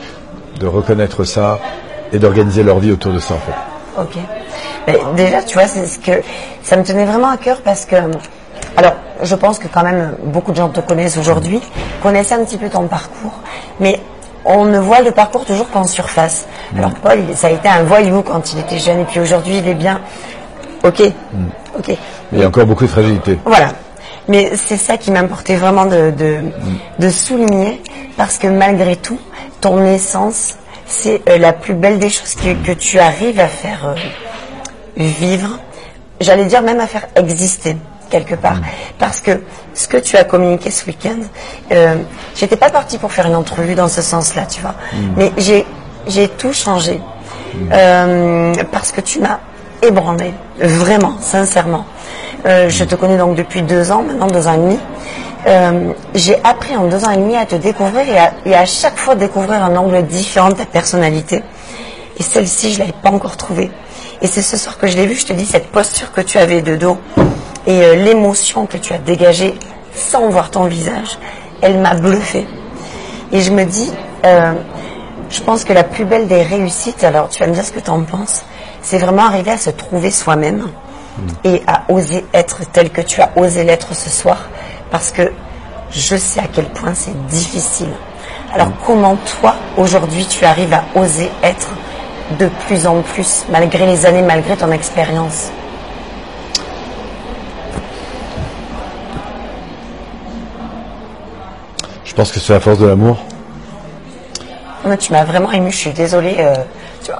de, 0.58 0.66
reconnaître 0.66 1.24
ça 1.24 1.58
et 2.12 2.18
d'organiser 2.18 2.62
leur 2.62 2.78
vie 2.78 2.90
autour 2.90 3.12
de 3.12 3.18
ça 3.18 3.34
en 3.34 3.38
fait. 3.38 4.00
Ok. 4.00 4.22
Mais 4.86 4.98
déjà, 5.16 5.42
tu 5.42 5.54
vois, 5.54 5.66
c'est 5.66 5.86
ce 5.86 5.98
que 5.98 6.22
ça 6.62 6.76
me 6.76 6.84
tenait 6.84 7.04
vraiment 7.04 7.28
à 7.28 7.36
cœur 7.36 7.60
parce 7.62 7.84
que, 7.84 7.96
alors, 8.76 8.94
je 9.22 9.34
pense 9.34 9.58
que 9.58 9.68
quand 9.68 9.82
même 9.82 10.16
beaucoup 10.24 10.50
de 10.50 10.56
gens 10.56 10.68
te 10.68 10.80
connaissent 10.80 11.16
aujourd'hui, 11.16 11.60
connaissent 12.02 12.32
un 12.32 12.44
petit 12.44 12.56
peu 12.56 12.68
ton 12.68 12.86
parcours, 12.88 13.40
mais 13.80 14.00
on 14.44 14.64
ne 14.64 14.78
voit 14.78 15.00
le 15.00 15.12
parcours 15.12 15.44
toujours 15.44 15.70
qu'en 15.70 15.84
surface. 15.84 16.46
Mm. 16.72 16.78
Alors 16.78 16.94
Paul, 16.94 17.18
ça 17.34 17.48
a 17.48 17.50
été 17.50 17.68
un 17.68 17.84
voyou 17.84 18.22
quand 18.22 18.52
il 18.52 18.58
était 18.58 18.78
jeune 18.78 19.00
et 19.00 19.04
puis 19.04 19.20
aujourd'hui 19.20 19.58
il 19.58 19.68
est 19.68 19.74
bien. 19.74 20.00
Ok, 20.82 21.00
mm. 21.00 21.46
ok. 21.78 21.88
Mais 21.88 21.96
il 22.32 22.38
y 22.40 22.42
a 22.42 22.48
encore 22.48 22.66
beaucoup 22.66 22.84
de 22.84 22.90
fragilité. 22.90 23.38
Voilà. 23.44 23.68
Mais 24.26 24.52
c'est 24.56 24.76
ça 24.76 24.96
qui 24.96 25.10
m'importait 25.10 25.56
vraiment 25.56 25.86
de, 25.86 26.10
mm. 26.10 26.52
de, 26.98 27.10
souligner 27.10 27.80
parce 28.16 28.38
que 28.38 28.48
malgré 28.48 28.96
tout, 28.96 29.18
ton 29.60 29.84
essence, 29.84 30.56
c'est 30.86 31.22
euh, 31.28 31.38
la 31.38 31.52
plus 31.52 31.74
belle 31.74 31.98
des 31.98 32.10
choses 32.10 32.34
que, 32.34 32.54
que 32.66 32.72
tu 32.72 32.98
arrives 32.98 33.40
à 33.40 33.48
faire 33.48 33.86
euh, 33.86 33.94
vivre. 34.96 35.58
J'allais 36.20 36.44
dire 36.46 36.62
même 36.62 36.80
à 36.80 36.86
faire 36.86 37.06
exister 37.16 37.76
quelque 38.10 38.34
part. 38.34 38.60
Parce 38.98 39.20
que 39.20 39.42
ce 39.74 39.88
que 39.88 39.96
tu 39.96 40.16
as 40.16 40.24
communiqué 40.24 40.70
ce 40.70 40.86
week-end, 40.86 41.20
euh, 41.72 41.96
j'étais 42.34 42.56
pas 42.56 42.70
partie 42.70 42.98
pour 42.98 43.12
faire 43.12 43.26
une 43.26 43.36
entrevue 43.36 43.74
dans 43.74 43.88
ce 43.88 44.02
sens-là, 44.02 44.46
tu 44.46 44.60
vois. 44.60 44.74
Mm. 44.92 45.14
Mais 45.16 45.32
j'ai, 45.38 45.66
j'ai 46.06 46.28
tout 46.28 46.52
changé. 46.52 47.00
Euh, 47.72 48.52
parce 48.72 48.90
que 48.92 49.00
tu 49.00 49.20
m'as 49.20 49.38
ébranlé, 49.82 50.32
vraiment, 50.58 51.14
sincèrement. 51.20 51.84
Euh, 52.46 52.68
je 52.68 52.84
te 52.84 52.94
connais 52.94 53.16
donc 53.16 53.36
depuis 53.36 53.62
deux 53.62 53.90
ans, 53.92 54.02
maintenant 54.02 54.26
deux 54.26 54.46
ans 54.46 54.54
et 54.54 54.58
demi. 54.58 54.78
Euh, 55.46 55.92
j'ai 56.14 56.36
appris 56.42 56.76
en 56.76 56.88
deux 56.88 57.04
ans 57.04 57.10
et 57.10 57.16
demi 57.16 57.36
à 57.36 57.46
te 57.46 57.54
découvrir 57.54 58.08
et 58.08 58.18
à, 58.18 58.32
et 58.46 58.54
à 58.54 58.64
chaque 58.64 58.96
fois 58.96 59.14
découvrir 59.14 59.62
un 59.62 59.76
angle 59.76 60.02
différent 60.06 60.48
de 60.48 60.54
ta 60.54 60.66
personnalité. 60.66 61.42
Et 62.18 62.22
celle-ci, 62.22 62.72
je 62.72 62.78
l'avais 62.78 62.94
pas 63.02 63.10
encore 63.10 63.36
trouvée. 63.36 63.70
Et 64.22 64.26
c'est 64.26 64.42
ce 64.42 64.56
soir 64.56 64.78
que 64.78 64.86
je 64.86 64.96
l'ai 64.96 65.06
vue, 65.06 65.16
je 65.16 65.26
te 65.26 65.32
dis, 65.32 65.44
cette 65.44 65.66
posture 65.66 66.12
que 66.12 66.20
tu 66.20 66.38
avais 66.38 66.62
de 66.62 66.76
dos, 66.76 66.98
et 67.66 67.82
euh, 67.82 67.94
l'émotion 67.96 68.66
que 68.66 68.76
tu 68.76 68.92
as 68.92 68.98
dégagée 68.98 69.54
sans 69.94 70.28
voir 70.28 70.50
ton 70.50 70.64
visage, 70.64 71.18
elle 71.62 71.78
m'a 71.78 71.94
bluffé. 71.94 72.46
Et 73.32 73.40
je 73.40 73.50
me 73.50 73.64
dis, 73.64 73.90
euh, 74.24 74.52
je 75.30 75.40
pense 75.40 75.64
que 75.64 75.72
la 75.72 75.84
plus 75.84 76.04
belle 76.04 76.26
des 76.26 76.42
réussites, 76.42 77.04
alors 77.04 77.28
tu 77.28 77.40
vas 77.40 77.48
me 77.48 77.54
dire 77.54 77.64
ce 77.64 77.72
que 77.72 77.80
tu 77.80 77.90
en 77.90 78.02
penses, 78.02 78.44
c'est 78.82 78.98
vraiment 78.98 79.24
arriver 79.24 79.52
à 79.52 79.58
se 79.58 79.70
trouver 79.70 80.10
soi-même 80.10 80.66
mm. 81.18 81.28
et 81.44 81.62
à 81.66 81.84
oser 81.88 82.24
être 82.34 82.60
tel 82.72 82.90
que 82.90 83.00
tu 83.00 83.20
as 83.20 83.30
osé 83.36 83.64
l'être 83.64 83.94
ce 83.94 84.10
soir, 84.10 84.48
parce 84.90 85.10
que 85.10 85.32
je 85.90 86.16
sais 86.16 86.40
à 86.40 86.48
quel 86.52 86.66
point 86.66 86.94
c'est 86.94 87.26
difficile. 87.26 87.90
Alors 88.52 88.68
mm. 88.68 88.74
comment 88.86 89.16
toi, 89.40 89.54
aujourd'hui, 89.76 90.26
tu 90.26 90.44
arrives 90.44 90.74
à 90.74 90.84
oser 90.94 91.30
être 91.42 91.70
de 92.38 92.48
plus 92.66 92.86
en 92.86 93.02
plus, 93.02 93.44
malgré 93.50 93.86
les 93.86 94.06
années, 94.06 94.22
malgré 94.22 94.56
ton 94.56 94.70
expérience? 94.70 95.50
Je 102.14 102.18
pense 102.22 102.30
que 102.30 102.38
c'est 102.38 102.52
la 102.52 102.60
force 102.60 102.78
de 102.78 102.86
l'amour. 102.86 103.18
tu 105.00 105.12
m'as 105.12 105.24
vraiment 105.24 105.50
ému, 105.50 105.72
je 105.72 105.76
suis 105.76 105.90
désolée. 105.90 106.36
Euh, 106.38 106.54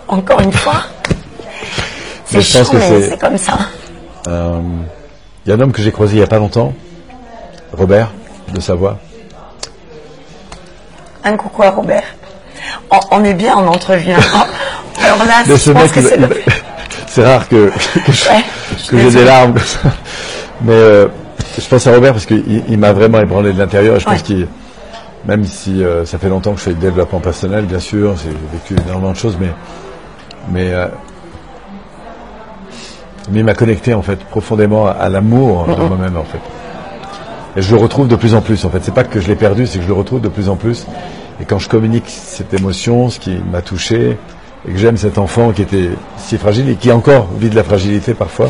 encore 0.07 0.41
une 0.41 0.53
fois, 0.53 0.85
c'est 2.27 2.41
chiant, 2.41 2.63
mais 2.73 3.09
c'est 3.09 3.19
comme 3.19 3.37
ça. 3.37 3.59
Euh, 4.29 4.61
il 5.45 5.49
y 5.49 5.53
a 5.53 5.57
un 5.57 5.61
homme 5.61 5.73
que 5.73 5.83
j'ai 5.83 5.91
croisé 5.91 6.15
il 6.15 6.19
n'y 6.19 6.23
a 6.23 6.29
pas 6.29 6.39
longtemps, 6.39 6.73
Robert, 7.73 8.13
de 8.53 8.61
Savoie. 8.61 8.99
Un 11.25 11.37
coucou 11.37 11.65
à 11.65 11.71
Robert. 11.71 12.05
On, 13.11 13.25
est 13.25 13.35
bien 13.35 13.57
en 13.57 13.67
entrevue. 13.67 14.13
Hein. 14.13 14.47
Alors 15.05 15.25
là, 15.27 15.43
je 15.45 15.73
pense 15.73 15.91
que 15.91 16.03
c'est 16.03 16.21
C'est 17.09 17.25
rare 17.25 17.49
que, 17.49 17.73
que 18.89 18.97
j'ai 18.97 19.11
des 19.11 19.25
larmes. 19.25 19.57
Mais 20.63 20.73
euh, 20.73 21.09
je 21.59 21.67
pense 21.67 21.85
à 21.89 21.93
Robert 21.93 22.13
parce 22.13 22.27
qu'il 22.27 22.79
m'a 22.79 22.93
vraiment 22.93 23.19
ébranlé 23.19 23.53
de 23.53 23.59
l'intérieur. 23.59 23.99
Je 23.99 24.05
pense 24.05 24.23
qu'il 24.23 24.47
même 25.27 25.45
si 25.45 25.83
euh, 25.83 26.05
ça 26.05 26.19
fait 26.19 26.29
longtemps 26.29 26.53
que 26.53 26.59
je 26.59 26.65
fais 26.65 26.75
du 26.75 26.81
développement 26.81 27.21
personnel, 27.21 27.65
bien 27.65 27.79
sûr, 27.79 28.15
j'ai 28.17 28.31
vécu 28.31 28.77
énormément 28.87 29.13
de 29.13 29.17
choses, 29.17 29.37
mais 29.41 29.51
mais 30.51 30.73
euh, 30.73 30.89
mais 33.31 33.41
il 33.41 33.45
m'a 33.45 33.55
connecté 33.55 33.95
en 33.95 34.03
fait 34.03 34.23
profondément 34.25 34.87
à, 34.87 35.09
l'amour 35.09 35.67
de 35.67 35.75
moi-même 35.89 36.17
en 36.17 36.25
fait. 36.25 36.41
Et 37.57 37.63
je 37.63 37.75
le 37.75 37.81
retrouve 37.81 38.09
de 38.09 38.17
plus 38.17 38.35
en 38.35 38.43
plus 38.43 38.65
en 38.65 38.71
fait. 38.71 38.81
C'est 38.83 38.95
pas 38.95 39.05
que 39.05 39.21
je 39.21 39.29
l'ai 39.29 39.37
perdu, 39.37 39.67
c'est 39.67 39.79
que 39.79 39.85
je 39.85 39.89
le 39.89 39.95
retrouve 39.95 40.21
de 40.21 40.29
plus 40.29 40.49
en 40.49 40.57
plus. 40.57 40.87
Et 41.41 41.45
quand 41.45 41.59
je 41.59 41.69
communique 41.69 42.09
cette 42.09 42.53
émotion, 42.53 43.09
ce 43.11 43.19
qui 43.19 43.37
m'a 43.51 43.63
touché, 43.63 44.19
et 44.69 44.73
que 44.73 44.79
j'aime 44.79 44.97
cet 44.97 45.19
enfant 45.19 45.53
qui 45.53 45.63
était 45.63 45.91
si 46.17 46.39
fragile 46.39 46.69
et 46.69 46.77
qui 46.77 46.93
encore 46.93 47.29
vit 47.39 47.51
de 47.51 47.57
la 47.57 47.65
fragilité 47.65 48.15
parfois, 48.15 48.49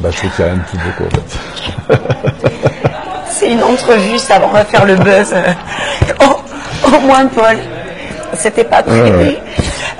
Bah, 0.00 0.10
je 0.10 0.16
trouve 0.16 0.30
qu'il 0.34 0.44
n'y 0.44 0.50
a 0.50 0.54
rien 0.54 0.62
de 0.62 0.68
plus 0.68 0.78
beau, 0.78 1.06
en 1.06 1.10
fait. 1.10 3.00
C'est 3.30 3.50
une 3.50 3.62
entrevue, 3.62 4.18
ça, 4.18 4.40
on 4.44 4.48
va 4.48 4.64
faire 4.64 4.84
le 4.84 4.96
buzz. 4.96 5.34
au, 6.20 6.96
au 6.96 7.00
moins, 7.00 7.26
Paul, 7.26 7.56
c'était 8.34 8.64
pas 8.64 8.82
prévu. 8.82 9.36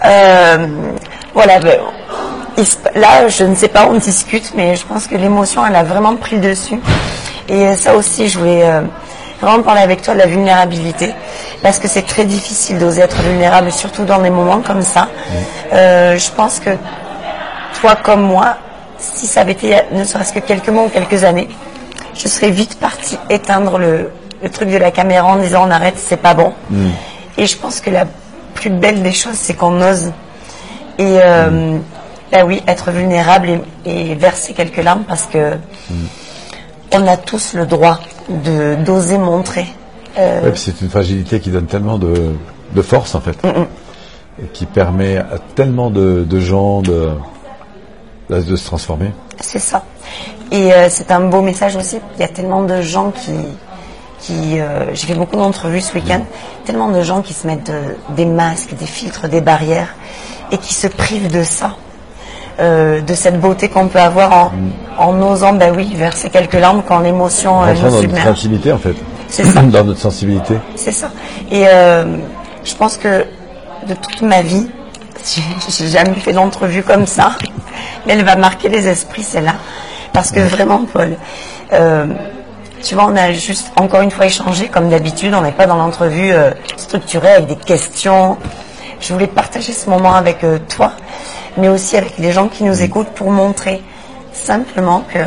Euh, 0.04 0.66
voilà, 1.34 1.60
ben, 1.60 1.78
là, 2.94 3.28
je 3.28 3.44
ne 3.44 3.54
sais 3.54 3.68
pas, 3.68 3.86
on 3.86 3.94
discute, 3.94 4.52
mais 4.56 4.76
je 4.76 4.84
pense 4.84 5.06
que 5.06 5.16
l'émotion, 5.16 5.64
elle 5.66 5.76
a 5.76 5.82
vraiment 5.82 6.16
pris 6.16 6.36
le 6.36 6.42
dessus. 6.42 6.80
Et 7.48 7.66
euh, 7.66 7.76
ça 7.76 7.94
aussi, 7.96 8.28
je 8.28 8.38
voulais 8.38 8.64
euh, 8.64 8.82
vraiment 9.40 9.62
parler 9.62 9.82
avec 9.82 10.02
toi 10.02 10.14
de 10.14 10.18
la 10.18 10.26
vulnérabilité, 10.26 11.12
parce 11.62 11.78
que 11.78 11.88
c'est 11.88 12.06
très 12.06 12.24
difficile 12.24 12.78
d'oser 12.78 13.02
être 13.02 13.20
vulnérable, 13.22 13.72
surtout 13.72 14.04
dans 14.04 14.18
des 14.20 14.30
moments 14.30 14.60
comme 14.60 14.82
ça. 14.82 15.08
Euh, 15.72 16.16
je 16.16 16.30
pense 16.30 16.60
que 16.60 16.70
toi 17.80 17.96
comme 17.96 18.22
moi, 18.22 18.56
si 18.98 19.26
ça 19.26 19.40
avait 19.40 19.52
été 19.52 19.76
ne 19.92 20.04
serait-ce 20.04 20.32
que 20.32 20.40
quelques 20.40 20.68
mois 20.68 20.84
ou 20.84 20.88
quelques 20.88 21.24
années, 21.24 21.48
je 22.14 22.28
serais 22.28 22.50
vite 22.50 22.78
partie 22.78 23.16
éteindre 23.28 23.78
le, 23.78 24.10
le 24.42 24.48
truc 24.50 24.68
de 24.70 24.76
la 24.76 24.90
caméra 24.90 25.26
en 25.28 25.36
disant 25.36 25.66
on 25.66 25.70
arrête, 25.70 25.94
c'est 25.98 26.16
pas 26.16 26.34
bon. 26.34 26.52
Et 27.38 27.46
je 27.46 27.56
pense 27.56 27.80
que 27.80 27.90
la 27.90 28.06
plus 28.54 28.70
belle 28.70 29.02
des 29.02 29.12
choses, 29.12 29.34
c'est 29.34 29.54
qu'on 29.54 29.80
ose. 29.80 30.12
Et 30.98 31.18
euh, 31.24 31.78
bah 32.30 32.44
oui, 32.44 32.62
être 32.66 32.90
vulnérable 32.90 33.60
et, 33.86 34.10
et 34.10 34.14
verser 34.14 34.52
quelques 34.52 34.82
larmes 34.82 35.04
parce 35.08 35.26
que 35.26 35.52
on 36.92 37.06
a 37.06 37.16
tous 37.16 37.54
le 37.54 37.66
droit 37.66 38.00
de 38.28 38.74
d'oser 38.84 39.18
montrer. 39.18 39.66
Euh, 40.18 40.42
Ouais, 40.42 40.52
c'est 40.56 40.80
une 40.80 40.90
fragilité 40.90 41.40
qui 41.40 41.50
donne 41.50 41.66
tellement 41.66 41.98
de, 41.98 42.32
de 42.74 42.82
force, 42.82 43.14
en 43.14 43.20
fait. 43.20 43.38
Et 44.42 44.46
qui 44.52 44.66
permet 44.66 45.18
à 45.18 45.38
tellement 45.54 45.90
de, 45.90 46.24
de 46.28 46.40
gens 46.40 46.82
de, 46.82 47.10
de 48.28 48.56
se 48.56 48.64
transformer. 48.66 49.12
C'est 49.40 49.58
ça. 49.58 49.84
Et 50.52 50.72
euh, 50.72 50.88
c'est 50.88 51.10
un 51.10 51.20
beau 51.20 51.42
message 51.42 51.76
aussi. 51.76 51.98
Il 52.16 52.20
y 52.20 52.24
a 52.24 52.28
tellement 52.28 52.62
de 52.62 52.82
gens 52.82 53.10
qui, 53.10 53.32
qui 54.20 54.60
euh, 54.60 54.94
j'ai 54.94 55.06
fait 55.06 55.14
beaucoup 55.14 55.36
d'entrevues 55.36 55.80
ce 55.80 55.94
week-end, 55.94 56.22
tellement 56.64 56.88
de 56.88 57.02
gens 57.02 57.22
qui 57.22 57.32
se 57.34 57.46
mettent 57.46 57.70
euh, 57.70 57.92
des 58.16 58.26
masques, 58.26 58.74
des 58.74 58.86
filtres, 58.86 59.28
des 59.28 59.40
barrières, 59.40 59.94
et 60.50 60.58
qui 60.58 60.74
se 60.74 60.86
privent 60.86 61.30
de 61.30 61.42
ça, 61.42 61.76
euh, 62.60 63.00
de 63.00 63.14
cette 63.14 63.40
beauté 63.40 63.68
qu'on 63.68 63.88
peut 63.88 64.00
avoir 64.00 64.32
en, 64.32 64.52
en 64.98 65.22
osant, 65.22 65.54
bah 65.54 65.68
oui, 65.74 65.94
verser 65.94 66.28
quelques 66.28 66.54
larmes 66.54 66.82
quand 66.86 66.98
l'émotion 66.98 67.62
euh, 67.62 67.72
nous 67.72 67.90
dans 67.90 68.02
notre 68.02 68.26
intimité, 68.26 68.72
en 68.72 68.78
fait. 68.78 68.94
C'est 69.28 69.44
ça. 69.44 69.62
dans 69.62 69.84
notre 69.84 70.00
sensibilité. 70.00 70.56
C'est 70.76 70.92
ça. 70.92 71.10
Et 71.50 71.64
euh, 71.66 72.18
je 72.62 72.74
pense 72.74 72.98
que 72.98 73.24
de 73.88 73.94
toute 73.94 74.20
ma 74.20 74.42
vie, 74.42 74.66
j'ai 75.68 75.88
jamais 75.88 76.14
fait 76.14 76.34
d'entrevue 76.34 76.82
comme 76.82 77.06
ça. 77.06 77.32
Mais 78.06 78.12
elle 78.12 78.24
va 78.24 78.36
marquer 78.36 78.68
les 78.68 78.88
esprits, 78.88 79.22
celle-là. 79.22 79.54
Parce 80.12 80.30
que 80.30 80.40
vraiment, 80.40 80.84
Paul, 80.92 81.16
euh, 81.72 82.06
tu 82.82 82.94
vois, 82.94 83.06
on 83.06 83.16
a 83.16 83.32
juste 83.32 83.72
encore 83.76 84.00
une 84.00 84.10
fois 84.10 84.26
échangé 84.26 84.68
comme 84.68 84.88
d'habitude. 84.88 85.34
On 85.34 85.42
n'est 85.42 85.52
pas 85.52 85.66
dans 85.66 85.76
l'entrevue 85.76 86.32
euh, 86.32 86.50
structurée 86.76 87.32
avec 87.32 87.46
des 87.46 87.56
questions. 87.56 88.38
Je 89.00 89.12
voulais 89.12 89.26
partager 89.26 89.72
ce 89.72 89.88
moment 89.88 90.14
avec 90.14 90.44
euh, 90.44 90.58
toi, 90.68 90.92
mais 91.56 91.68
aussi 91.68 91.96
avec 91.96 92.18
les 92.18 92.32
gens 92.32 92.48
qui 92.48 92.64
nous 92.64 92.82
écoutent 92.82 93.10
pour 93.10 93.30
montrer 93.30 93.82
simplement 94.32 95.04
que 95.12 95.18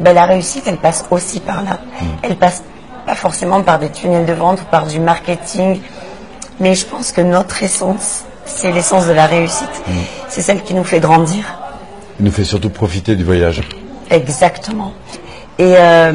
ben, 0.00 0.14
la 0.14 0.24
réussite, 0.24 0.64
elle 0.66 0.78
passe 0.78 1.04
aussi 1.10 1.40
par 1.40 1.62
là. 1.62 1.80
Elle 2.22 2.36
passe 2.36 2.62
pas 3.06 3.14
forcément 3.14 3.62
par 3.62 3.78
des 3.78 3.90
tunnels 3.90 4.26
de 4.26 4.32
vente 4.32 4.62
ou 4.62 4.64
par 4.64 4.86
du 4.86 5.00
marketing, 5.00 5.80
mais 6.58 6.74
je 6.74 6.86
pense 6.86 7.12
que 7.12 7.20
notre 7.20 7.62
essence, 7.62 8.24
c'est 8.44 8.72
l'essence 8.72 9.06
de 9.06 9.12
la 9.12 9.26
réussite. 9.26 9.82
C'est 10.28 10.42
celle 10.42 10.62
qui 10.62 10.74
nous 10.74 10.84
fait 10.84 11.00
grandir. 11.00 11.58
Il 12.18 12.26
nous 12.26 12.32
fait 12.32 12.44
surtout 12.44 12.70
profiter 12.70 13.16
du 13.16 13.24
voyage. 13.24 13.62
Exactement. 14.10 14.92
Et, 15.58 15.74
euh, 15.76 16.12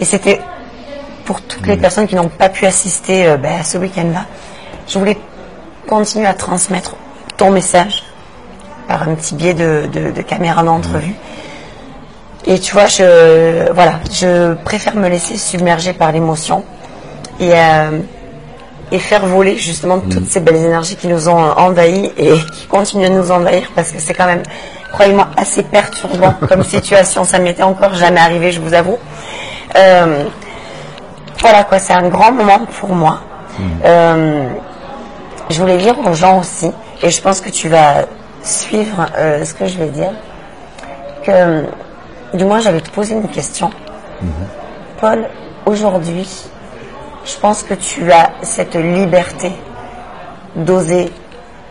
et 0.00 0.04
c'était 0.04 0.40
pour 1.24 1.42
toutes 1.42 1.66
les 1.66 1.76
personnes 1.76 2.06
qui 2.06 2.16
n'ont 2.16 2.28
pas 2.28 2.48
pu 2.48 2.66
assister 2.66 3.26
euh, 3.26 3.36
ben, 3.36 3.60
à 3.60 3.64
ce 3.64 3.78
week-end-là. 3.78 4.26
Je 4.88 4.98
voulais 4.98 5.18
continuer 5.88 6.26
à 6.26 6.34
transmettre 6.34 6.96
ton 7.36 7.50
message 7.50 8.02
par 8.88 9.08
un 9.08 9.14
petit 9.14 9.34
biais 9.34 9.54
de, 9.54 9.88
de, 9.92 10.10
de 10.10 10.22
caméra 10.22 10.62
d'entrevue. 10.62 11.14
Et 12.46 12.58
tu 12.58 12.72
vois, 12.72 12.86
je, 12.86 13.70
voilà, 13.72 14.00
je 14.10 14.54
préfère 14.64 14.96
me 14.96 15.08
laisser 15.08 15.36
submerger 15.36 15.92
par 15.92 16.10
l'émotion 16.10 16.64
et, 17.38 17.52
euh, 17.54 18.00
et 18.90 18.98
faire 18.98 19.26
voler 19.26 19.56
justement 19.56 20.00
toutes 20.00 20.28
ces 20.28 20.40
belles 20.40 20.56
énergies 20.56 20.96
qui 20.96 21.06
nous 21.06 21.28
ont 21.28 21.36
envahis 21.38 22.10
et 22.16 22.32
qui 22.54 22.66
continuent 22.66 23.06
à 23.06 23.10
nous 23.10 23.30
envahir 23.30 23.70
parce 23.76 23.92
que 23.92 24.00
c'est 24.00 24.14
quand 24.14 24.26
même, 24.26 24.42
croyez-moi, 24.92 25.28
assez 25.36 25.62
perturbant 25.62 26.34
comme 26.48 26.62
situation. 26.62 27.24
Ça 27.24 27.38
m'était 27.38 27.62
encore 27.62 27.94
jamais 27.94 28.20
arrivé, 28.20 28.52
je 28.52 28.60
vous 28.60 28.74
avoue. 28.74 28.98
Euh, 29.76 30.24
voilà 31.40 31.64
quoi, 31.64 31.78
c'est 31.78 31.92
un 31.92 32.08
grand 32.08 32.32
moment 32.32 32.60
pour 32.78 32.90
moi. 32.90 33.20
Euh, 33.84 34.48
je 35.50 35.60
voulais 35.60 35.78
dire 35.78 35.98
aux 36.06 36.14
gens 36.14 36.40
aussi, 36.40 36.70
et 37.02 37.10
je 37.10 37.20
pense 37.20 37.40
que 37.40 37.50
tu 37.50 37.68
vas 37.68 38.06
suivre 38.42 39.06
euh, 39.18 39.44
ce 39.44 39.52
que 39.54 39.66
je 39.66 39.78
vais 39.78 39.88
dire, 39.88 40.12
que 41.24 41.64
du 42.34 42.44
moins 42.44 42.60
j'allais 42.60 42.80
te 42.80 42.90
poser 42.90 43.14
une 43.14 43.28
question. 43.28 43.70
Paul, 45.00 45.26
aujourd'hui, 45.66 46.28
je 47.24 47.36
pense 47.38 47.62
que 47.62 47.74
tu 47.74 48.10
as 48.12 48.30
cette 48.42 48.74
liberté 48.74 49.52
d'oser 50.56 51.10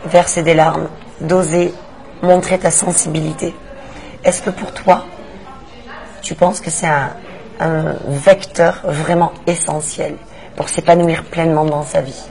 verser 0.06 0.42
des 0.42 0.54
larmes, 0.54 0.88
d'oser 1.22 1.74
montrer 2.22 2.60
ta 2.60 2.72
sensibilité. 2.72 3.54
Est-ce 4.24 4.42
que 4.42 4.50
pour 4.50 4.72
toi, 4.74 5.06
tu 6.22 6.36
penses 6.36 6.60
que 6.60 6.70
c'est 6.70 6.88
un, 6.88 7.12
vecteur 8.08 8.80
vraiment 8.86 9.34
essentiel 9.46 10.16
pour 10.56 10.70
s'épanouir 10.70 11.24
pleinement 11.26 11.66
dans 11.66 11.84
sa 11.84 12.02
vie? 12.02 12.24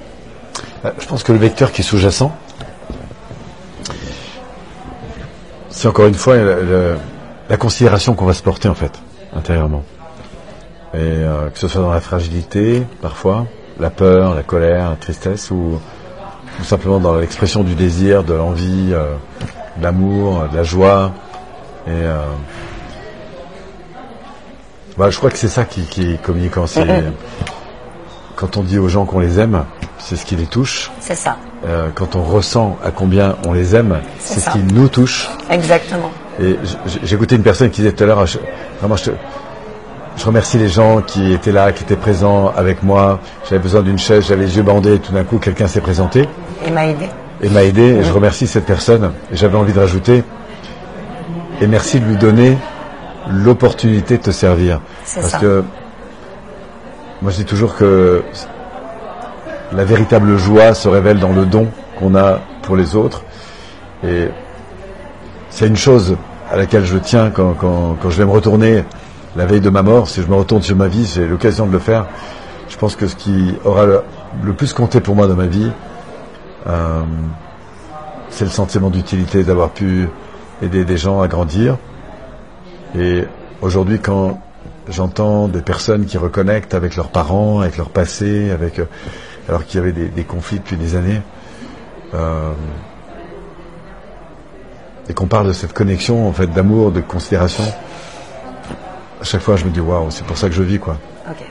Euh, 0.84 0.90
Je 0.98 1.06
pense 1.06 1.22
que 1.22 1.32
le 1.32 1.38
vecteur 1.38 1.70
qui 1.70 1.82
est 1.82 1.84
sous-jacent, 1.84 2.32
c'est 5.68 5.86
encore 5.86 6.06
une 6.06 6.14
fois 6.14 6.36
la 7.48 7.56
considération 7.58 8.14
qu'on 8.14 8.24
va 8.24 8.32
se 8.32 8.42
porter 8.42 8.68
en 8.68 8.74
fait, 8.74 8.92
intérieurement. 9.34 9.84
Et 10.94 10.98
euh, 10.98 11.50
que 11.50 11.58
ce 11.58 11.68
soit 11.68 11.82
dans 11.82 11.92
la 11.92 12.00
fragilité, 12.00 12.82
parfois, 13.02 13.46
la 13.78 13.90
peur, 13.90 14.34
la 14.34 14.42
colère, 14.42 14.88
la 14.88 14.96
tristesse, 14.96 15.50
ou, 15.50 15.78
ou 16.60 16.64
simplement 16.64 16.98
dans 16.98 17.16
l'expression 17.16 17.62
du 17.62 17.74
désir, 17.74 18.24
de 18.24 18.34
l'envie, 18.34 18.90
euh, 18.92 19.14
de 19.78 19.82
l'amour, 19.82 20.44
de 20.50 20.56
la 20.56 20.62
joie. 20.64 21.12
Et 21.86 21.90
euh, 21.90 22.18
voilà, 24.96 25.10
je 25.10 25.18
crois 25.18 25.30
que 25.30 25.38
c'est 25.38 25.48
ça 25.48 25.64
qui, 25.64 25.82
qui 25.82 26.12
est 26.14 26.22
communicant. 26.22 26.66
C'est 26.66 26.86
quand 28.36 28.56
on 28.56 28.62
dit 28.62 28.78
aux 28.78 28.88
gens 28.88 29.04
qu'on 29.04 29.18
les 29.20 29.38
aime, 29.40 29.64
c'est 29.98 30.16
ce 30.16 30.24
qui 30.24 30.36
les 30.36 30.46
touche. 30.46 30.90
C'est 31.00 31.14
ça, 31.16 31.36
Euh, 31.66 31.88
quand 31.94 32.14
on 32.14 32.22
ressent 32.22 32.76
à 32.84 32.92
combien 32.92 33.34
on 33.46 33.52
les 33.52 33.74
aime, 33.74 33.98
C'est 34.20 34.38
ce 34.40 34.48
qui 34.50 34.58
nous 34.58 34.88
touche. 34.88 35.28
exactement. 35.50 36.10
Et 36.40 36.56
j'ai 37.02 37.16
écouté 37.16 37.34
une 37.34 37.42
personne 37.42 37.68
qui 37.70 37.80
disait 37.80 37.92
tout 37.92 38.04
à 38.04 38.06
l'heure, 38.06 38.24
je, 38.26 38.38
vraiment, 38.80 38.94
je, 38.94 39.06
te- 39.06 39.16
je 40.16 40.24
remercie 40.24 40.56
les 40.56 40.68
gens 40.68 41.00
qui 41.02 41.32
étaient 41.32 41.50
là, 41.50 41.72
qui 41.72 41.82
étaient 41.82 41.96
présents 41.96 42.52
avec 42.56 42.84
moi. 42.84 43.18
J'avais 43.48 43.60
besoin 43.60 43.82
d'une 43.82 43.98
chaise, 43.98 44.26
j'avais 44.28 44.44
les 44.44 44.56
yeux 44.56 44.62
bandés, 44.62 44.94
et 44.94 44.98
tout 45.00 45.10
d'un 45.12 45.24
coup, 45.24 45.38
quelqu'un 45.38 45.66
s'est 45.66 45.80
présenté 45.80 46.28
Il 46.66 46.72
m'a 46.72 46.86
aidé. 46.86 47.08
et 47.42 47.48
m'a 47.48 47.62
aidé. 47.64 47.82
Et 47.82 48.02
je 48.04 48.12
remercie 48.12 48.46
cette 48.46 48.66
personne. 48.66 49.12
Et 49.32 49.36
j'avais 49.36 49.56
envie 49.56 49.72
de 49.72 49.78
rajouter, 49.78 50.24
et 51.60 51.66
merci 51.66 52.00
de 52.00 52.04
lui 52.06 52.16
donner 52.16 52.56
l'opportunité 53.30 54.18
de 54.18 54.22
te 54.22 54.30
servir. 54.30 54.80
C'est 55.04 55.20
Parce 55.20 55.32
ça. 55.32 55.38
que 55.38 55.64
moi, 57.22 57.30
je 57.30 57.36
dis 57.38 57.44
toujours 57.44 57.74
que 57.76 58.22
la 59.72 59.84
véritable 59.84 60.36
joie 60.36 60.72
se 60.74 60.88
révèle 60.88 61.18
dans 61.18 61.32
le 61.32 61.44
don 61.44 61.68
qu'on 61.98 62.14
a 62.14 62.40
pour 62.62 62.76
les 62.76 62.96
autres. 62.96 63.22
Et 64.06 64.28
c'est 65.50 65.66
une 65.66 65.76
chose 65.76 66.16
à 66.50 66.56
laquelle 66.56 66.84
je 66.84 66.96
tiens 66.96 67.30
quand, 67.30 67.54
quand, 67.54 67.96
quand 68.00 68.10
je 68.10 68.16
vais 68.18 68.24
me 68.24 68.30
retourner 68.30 68.84
la 69.36 69.44
veille 69.46 69.60
de 69.60 69.70
ma 69.70 69.82
mort. 69.82 70.08
Si 70.08 70.22
je 70.22 70.26
me 70.28 70.34
retourne 70.36 70.62
sur 70.62 70.76
ma 70.76 70.86
vie, 70.88 71.10
j'ai 71.12 71.26
l'occasion 71.26 71.66
de 71.66 71.72
le 71.72 71.78
faire. 71.78 72.06
Je 72.68 72.76
pense 72.76 72.96
que 72.96 73.06
ce 73.06 73.16
qui 73.16 73.54
aura 73.64 73.84
le, 73.84 74.02
le 74.44 74.52
plus 74.52 74.72
compté 74.72 75.00
pour 75.00 75.14
moi 75.16 75.26
dans 75.26 75.34
ma 75.36 75.46
vie, 75.46 75.70
euh, 76.66 77.02
c'est 78.30 78.44
le 78.44 78.50
sentiment 78.50 78.90
d'utilité, 78.90 79.44
d'avoir 79.44 79.70
pu 79.70 80.08
aider 80.62 80.84
des 80.84 80.96
gens 80.96 81.20
à 81.20 81.28
grandir. 81.28 81.76
Et 82.96 83.24
aujourd'hui, 83.62 84.00
quand 84.00 84.40
j'entends 84.88 85.48
des 85.48 85.60
personnes 85.62 86.06
qui 86.06 86.18
reconnectent 86.18 86.74
avec 86.74 86.96
leurs 86.96 87.08
parents, 87.08 87.60
avec 87.60 87.76
leur 87.76 87.90
passé, 87.90 88.50
avec 88.50 88.78
euh, 88.78 88.86
alors 89.48 89.64
qu'il 89.64 89.80
y 89.80 89.82
avait 89.82 89.92
des, 89.92 90.08
des 90.08 90.24
conflits 90.24 90.58
depuis 90.58 90.76
des 90.76 90.96
années, 90.96 91.20
euh, 92.14 92.52
et 95.08 95.14
qu'on 95.14 95.26
parle 95.26 95.48
de 95.48 95.52
cette 95.52 95.72
connexion 95.72 96.28
en 96.28 96.32
fait 96.32 96.48
d'amour, 96.48 96.92
de 96.92 97.00
considération, 97.00 97.64
à 99.20 99.24
chaque 99.24 99.40
fois 99.40 99.56
je 99.56 99.64
me 99.64 99.70
dis 99.70 99.80
waouh, 99.80 100.10
c'est 100.10 100.24
pour 100.24 100.36
ça 100.36 100.48
que 100.48 100.54
je 100.54 100.62
vis 100.62 100.78
quoi. 100.78 100.96
Ok. 101.28 101.44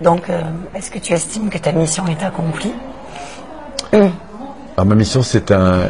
Donc, 0.00 0.28
euh, 0.28 0.42
est-ce 0.74 0.90
que 0.90 0.98
tu 0.98 1.12
estimes 1.12 1.48
que 1.50 1.58
ta 1.58 1.72
mission 1.72 2.06
est 2.06 2.22
accomplie? 2.22 2.74
Alors 4.76 4.86
ma 4.86 4.94
mission 4.94 5.22
c'est 5.22 5.52
un 5.52 5.88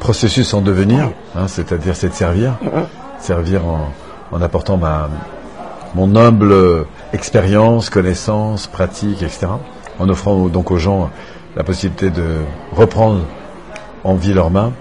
processus 0.00 0.54
en 0.54 0.62
devenir, 0.62 1.10
hein, 1.36 1.46
c'est-à-dire 1.48 1.94
c'est 1.94 2.08
de 2.08 2.14
servir, 2.14 2.54
servir 3.18 3.66
en, 3.66 3.92
en 4.32 4.42
apportant 4.42 4.76
ma, 4.76 5.08
mon 5.94 6.16
humble 6.16 6.86
expérience, 7.12 7.90
connaissance, 7.90 8.66
pratique, 8.66 9.22
etc. 9.22 9.48
En 9.98 10.08
offrant 10.08 10.48
donc 10.48 10.70
aux 10.70 10.78
gens 10.78 11.10
la 11.56 11.62
possibilité 11.62 12.10
de 12.10 12.38
reprendre 12.72 13.20
en 14.02 14.14
vie 14.14 14.32
leur 14.32 14.50
main, 14.50 14.72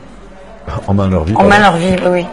en 0.88 0.94
main 0.94 1.10
leur 1.10 1.26
vie. 1.26 1.36
En 1.36 1.44
main 1.44 1.60
leur 1.60 1.76
vie, 1.76 1.96
oui. 2.10 2.26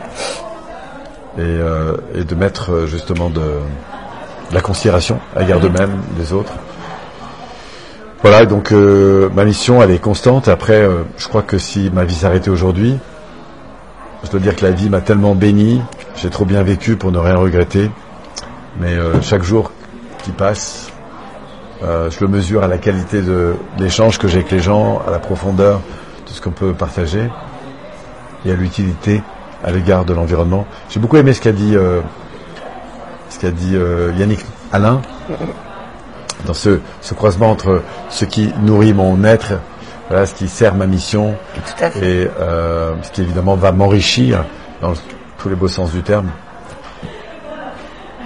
Et, 1.37 1.41
euh, 1.41 1.97
et 2.15 2.25
de 2.25 2.35
mettre 2.35 2.87
justement 2.87 3.29
de, 3.31 3.41
de 3.41 4.55
la 4.55 4.61
considération 4.61 5.19
à 5.37 5.41
l'égard 5.41 5.61
d'eux-mêmes, 5.61 6.01
des 6.17 6.33
autres. 6.33 6.53
Voilà, 8.23 8.47
donc 8.47 8.73
euh, 8.73 9.29
ma 9.31 9.45
mission, 9.45 9.81
elle 9.81 9.93
est 9.93 10.01
constante. 10.01 10.49
Après, 10.49 10.81
euh, 10.83 11.05
je 11.17 11.29
crois 11.29 11.43
que 11.43 11.57
si 11.57 11.89
ma 11.93 12.05
vie 12.05 12.17
s'arrêtait 12.17 12.51
aujourd'hui, 12.51 12.99
je 14.25 14.31
dois 14.31 14.41
dire 14.41 14.57
que 14.57 14.65
la 14.65 14.73
vie 14.73 14.91
m'a 14.91 15.01
tellement 15.01 15.37
béni, 15.37 15.81
j'ai 16.17 16.29
trop 16.29 16.45
bien 16.45 16.65
vécu 16.65 16.97
pour 16.97 17.13
ne 17.13 17.19
rien 17.19 17.37
regretter. 17.37 17.91
Mais 18.81 18.93
euh, 18.93 19.23
chaque 19.23 19.45
jour 19.45 19.71
qui 20.25 20.33
passe, 20.33 20.91
je 21.81 22.21
le 22.21 22.27
mesure 22.27 22.65
à 22.65 22.67
la 22.67 22.77
qualité 22.77 23.23
de 23.23 23.55
l'échange 23.79 24.19
que 24.19 24.27
j'ai 24.27 24.39
avec 24.39 24.51
les 24.51 24.59
gens, 24.59 25.01
à 25.07 25.13
la 25.13 25.21
profondeur 25.21 25.81
de 26.27 26.33
ce 26.33 26.41
qu'on 26.41 26.51
peut 26.51 26.73
partager 26.73 27.31
et 28.45 28.51
à 28.51 28.55
l'utilité 28.55 29.23
à 29.63 29.71
l'égard 29.71 30.05
de 30.05 30.13
l'environnement. 30.13 30.67
J'ai 30.91 30.99
beaucoup 30.99 31.19
aimé 31.19 31.33
ce 31.35 31.41
qu'a 31.41 31.53
dit, 31.53 31.77
ce 33.31 33.39
qu'a 33.39 33.53
dit 33.53 33.77
Yannick 34.19 34.41
Alain 34.73 35.01
dans 36.47 36.55
ce, 36.55 36.81
ce 37.01 37.15
croisement 37.15 37.51
entre 37.51 37.83
ce 38.11 38.25
qui 38.25 38.53
nourrit 38.63 38.93
mon 38.93 39.23
être, 39.25 39.55
voilà, 40.09 40.27
ce 40.27 40.35
qui 40.35 40.49
sert 40.49 40.75
ma 40.75 40.87
mission 40.87 41.35
Tout 41.55 41.85
à 41.85 41.91
fait. 41.91 42.07
et 42.23 42.31
euh, 42.41 42.95
ce 43.03 43.11
qui 43.11 43.23
évidemment 43.23 43.57
va 43.57 43.73
m'enrichir 43.73 44.45
dans 44.81 44.93
tous 45.39 45.49
les 45.49 45.55
beaux 45.57 45.69
sens 45.69 45.93
du 45.93 46.03
terme. 46.03 46.31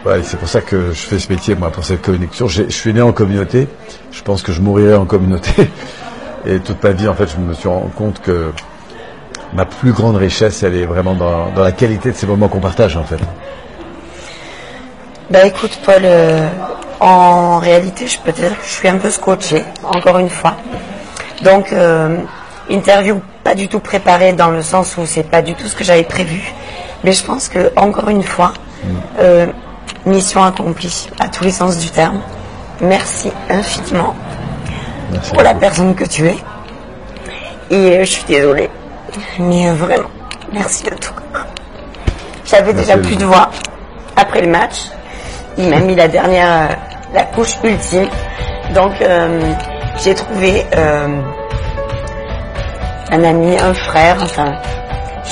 Voilà, 0.05 0.23
c'est 0.25 0.37
pour 0.37 0.49
ça 0.49 0.61
que 0.61 0.89
je 0.91 1.01
fais 1.01 1.19
ce 1.19 1.33
métier, 1.33 1.55
moi, 1.55 1.71
pour 1.71 1.85
cette 1.85 2.03
connexion. 2.03 2.49
Je 2.49 2.69
suis 2.71 2.93
né 2.93 3.01
en 3.01 3.13
communauté. 3.13 3.69
Je 4.11 4.23
pense 4.23 4.43
que 4.43 4.51
je 4.53 4.61
mourrai 4.61 4.95
en 4.95 5.05
communauté. 5.05 5.71
Et 6.45 6.59
toute 6.59 6.83
ma 6.83 6.91
vie, 6.91 7.07
en 7.07 7.15
fait, 7.15 7.29
je 7.31 7.37
me 7.37 7.55
suis 7.55 7.69
rendu 7.69 7.93
compte 7.93 8.21
que 8.21 8.51
ma 9.53 9.65
plus 9.65 9.93
grande 9.93 10.17
richesse, 10.17 10.65
elle 10.65 10.75
est 10.75 10.87
vraiment 10.87 11.15
dans, 11.15 11.53
dans 11.53 11.63
la 11.63 11.71
qualité 11.71 12.11
de 12.11 12.17
ces 12.17 12.27
moments 12.27 12.49
qu'on 12.49 12.59
partage, 12.59 12.97
en 12.97 13.05
fait. 13.05 13.21
Bah 15.31 15.47
écoute 15.47 15.79
Paul, 15.87 16.03
euh, 16.03 16.49
en 17.03 17.59
réalité 17.59 18.07
je 18.07 18.19
peux 18.19 18.33
te 18.33 18.41
dire 18.41 18.51
que 18.51 18.65
je 18.65 18.71
suis 18.71 18.89
un 18.89 18.99
peu 18.99 19.11
scotché, 19.11 19.65
encore 19.83 20.19
une 20.19 20.31
fois. 20.31 20.57
Donc 21.43 21.73
euh, 21.73 22.19
interview 22.71 23.21
pas 23.43 23.55
du 23.55 23.69
tout 23.69 23.81
préparée 23.81 24.33
dans 24.33 24.51
le 24.51 24.63
sens 24.63 24.97
où 24.97 25.05
c'est 25.05 25.29
pas 25.29 25.43
du 25.43 25.55
tout 25.55 25.67
ce 25.67 25.75
que 25.75 25.85
j'avais 25.85 26.05
prévu. 26.05 26.53
Mais 27.05 27.13
je 27.13 27.25
pense 27.25 27.49
que 27.49 27.73
encore 27.77 28.09
une 28.09 28.23
fois, 28.23 28.53
euh, 29.19 29.47
mission 30.07 30.43
accomplie 30.43 31.09
à 31.19 31.29
tous 31.29 31.45
les 31.45 31.51
sens 31.51 31.79
du 31.79 31.91
terme. 31.91 32.21
Merci 32.81 33.33
infiniment 33.49 34.15
Merci. 35.13 35.33
pour 35.33 35.43
la 35.43 35.55
personne 35.55 35.95
que 35.95 36.05
tu 36.05 36.27
es. 36.27 36.37
Et 37.71 37.99
euh, 37.99 38.01
je 38.01 38.11
suis 38.11 38.25
désolée, 38.25 38.71
mais 39.39 39.69
euh, 39.69 39.75
vraiment, 39.75 40.11
merci 40.53 40.85
de 40.85 40.91
tout. 40.91 41.15
J'avais 42.45 42.75
déjà 42.75 42.99
plus 42.99 43.17
de 43.17 43.25
voix 43.25 43.51
après 44.17 44.43
le 44.43 44.49
match. 44.49 44.91
Il 45.57 45.69
m'a 45.69 45.81
mis 45.81 45.95
la 45.95 46.09
dernière, 46.09 46.77
la 47.13 47.25
couche 47.25 47.57
ultime. 47.63 48.09
Donc 48.75 49.01
euh, 49.03 49.41
j'ai 50.03 50.15
trouvé 50.15 50.67
euh, 50.77 51.21
un 53.11 53.25
ami, 53.25 53.57
un 53.59 53.75
frère, 53.75 54.17
enfin, 54.23 54.53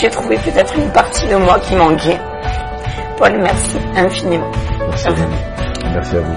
j'ai 0.00 0.10
trouvé 0.10 0.36
peut-être 0.38 0.74
une 0.76 0.90
partie 0.90 1.26
de 1.26 1.36
moi 1.36 1.58
qui 1.60 1.74
manquait. 1.76 2.18
Paul, 3.16 3.38
merci 3.40 3.78
infiniment. 3.96 4.50
Merci, 4.88 5.08
Merci 5.94 6.16
à 6.16 6.20
vous. 6.20 6.36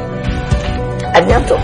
À 1.14 1.22
bientôt. 1.22 1.58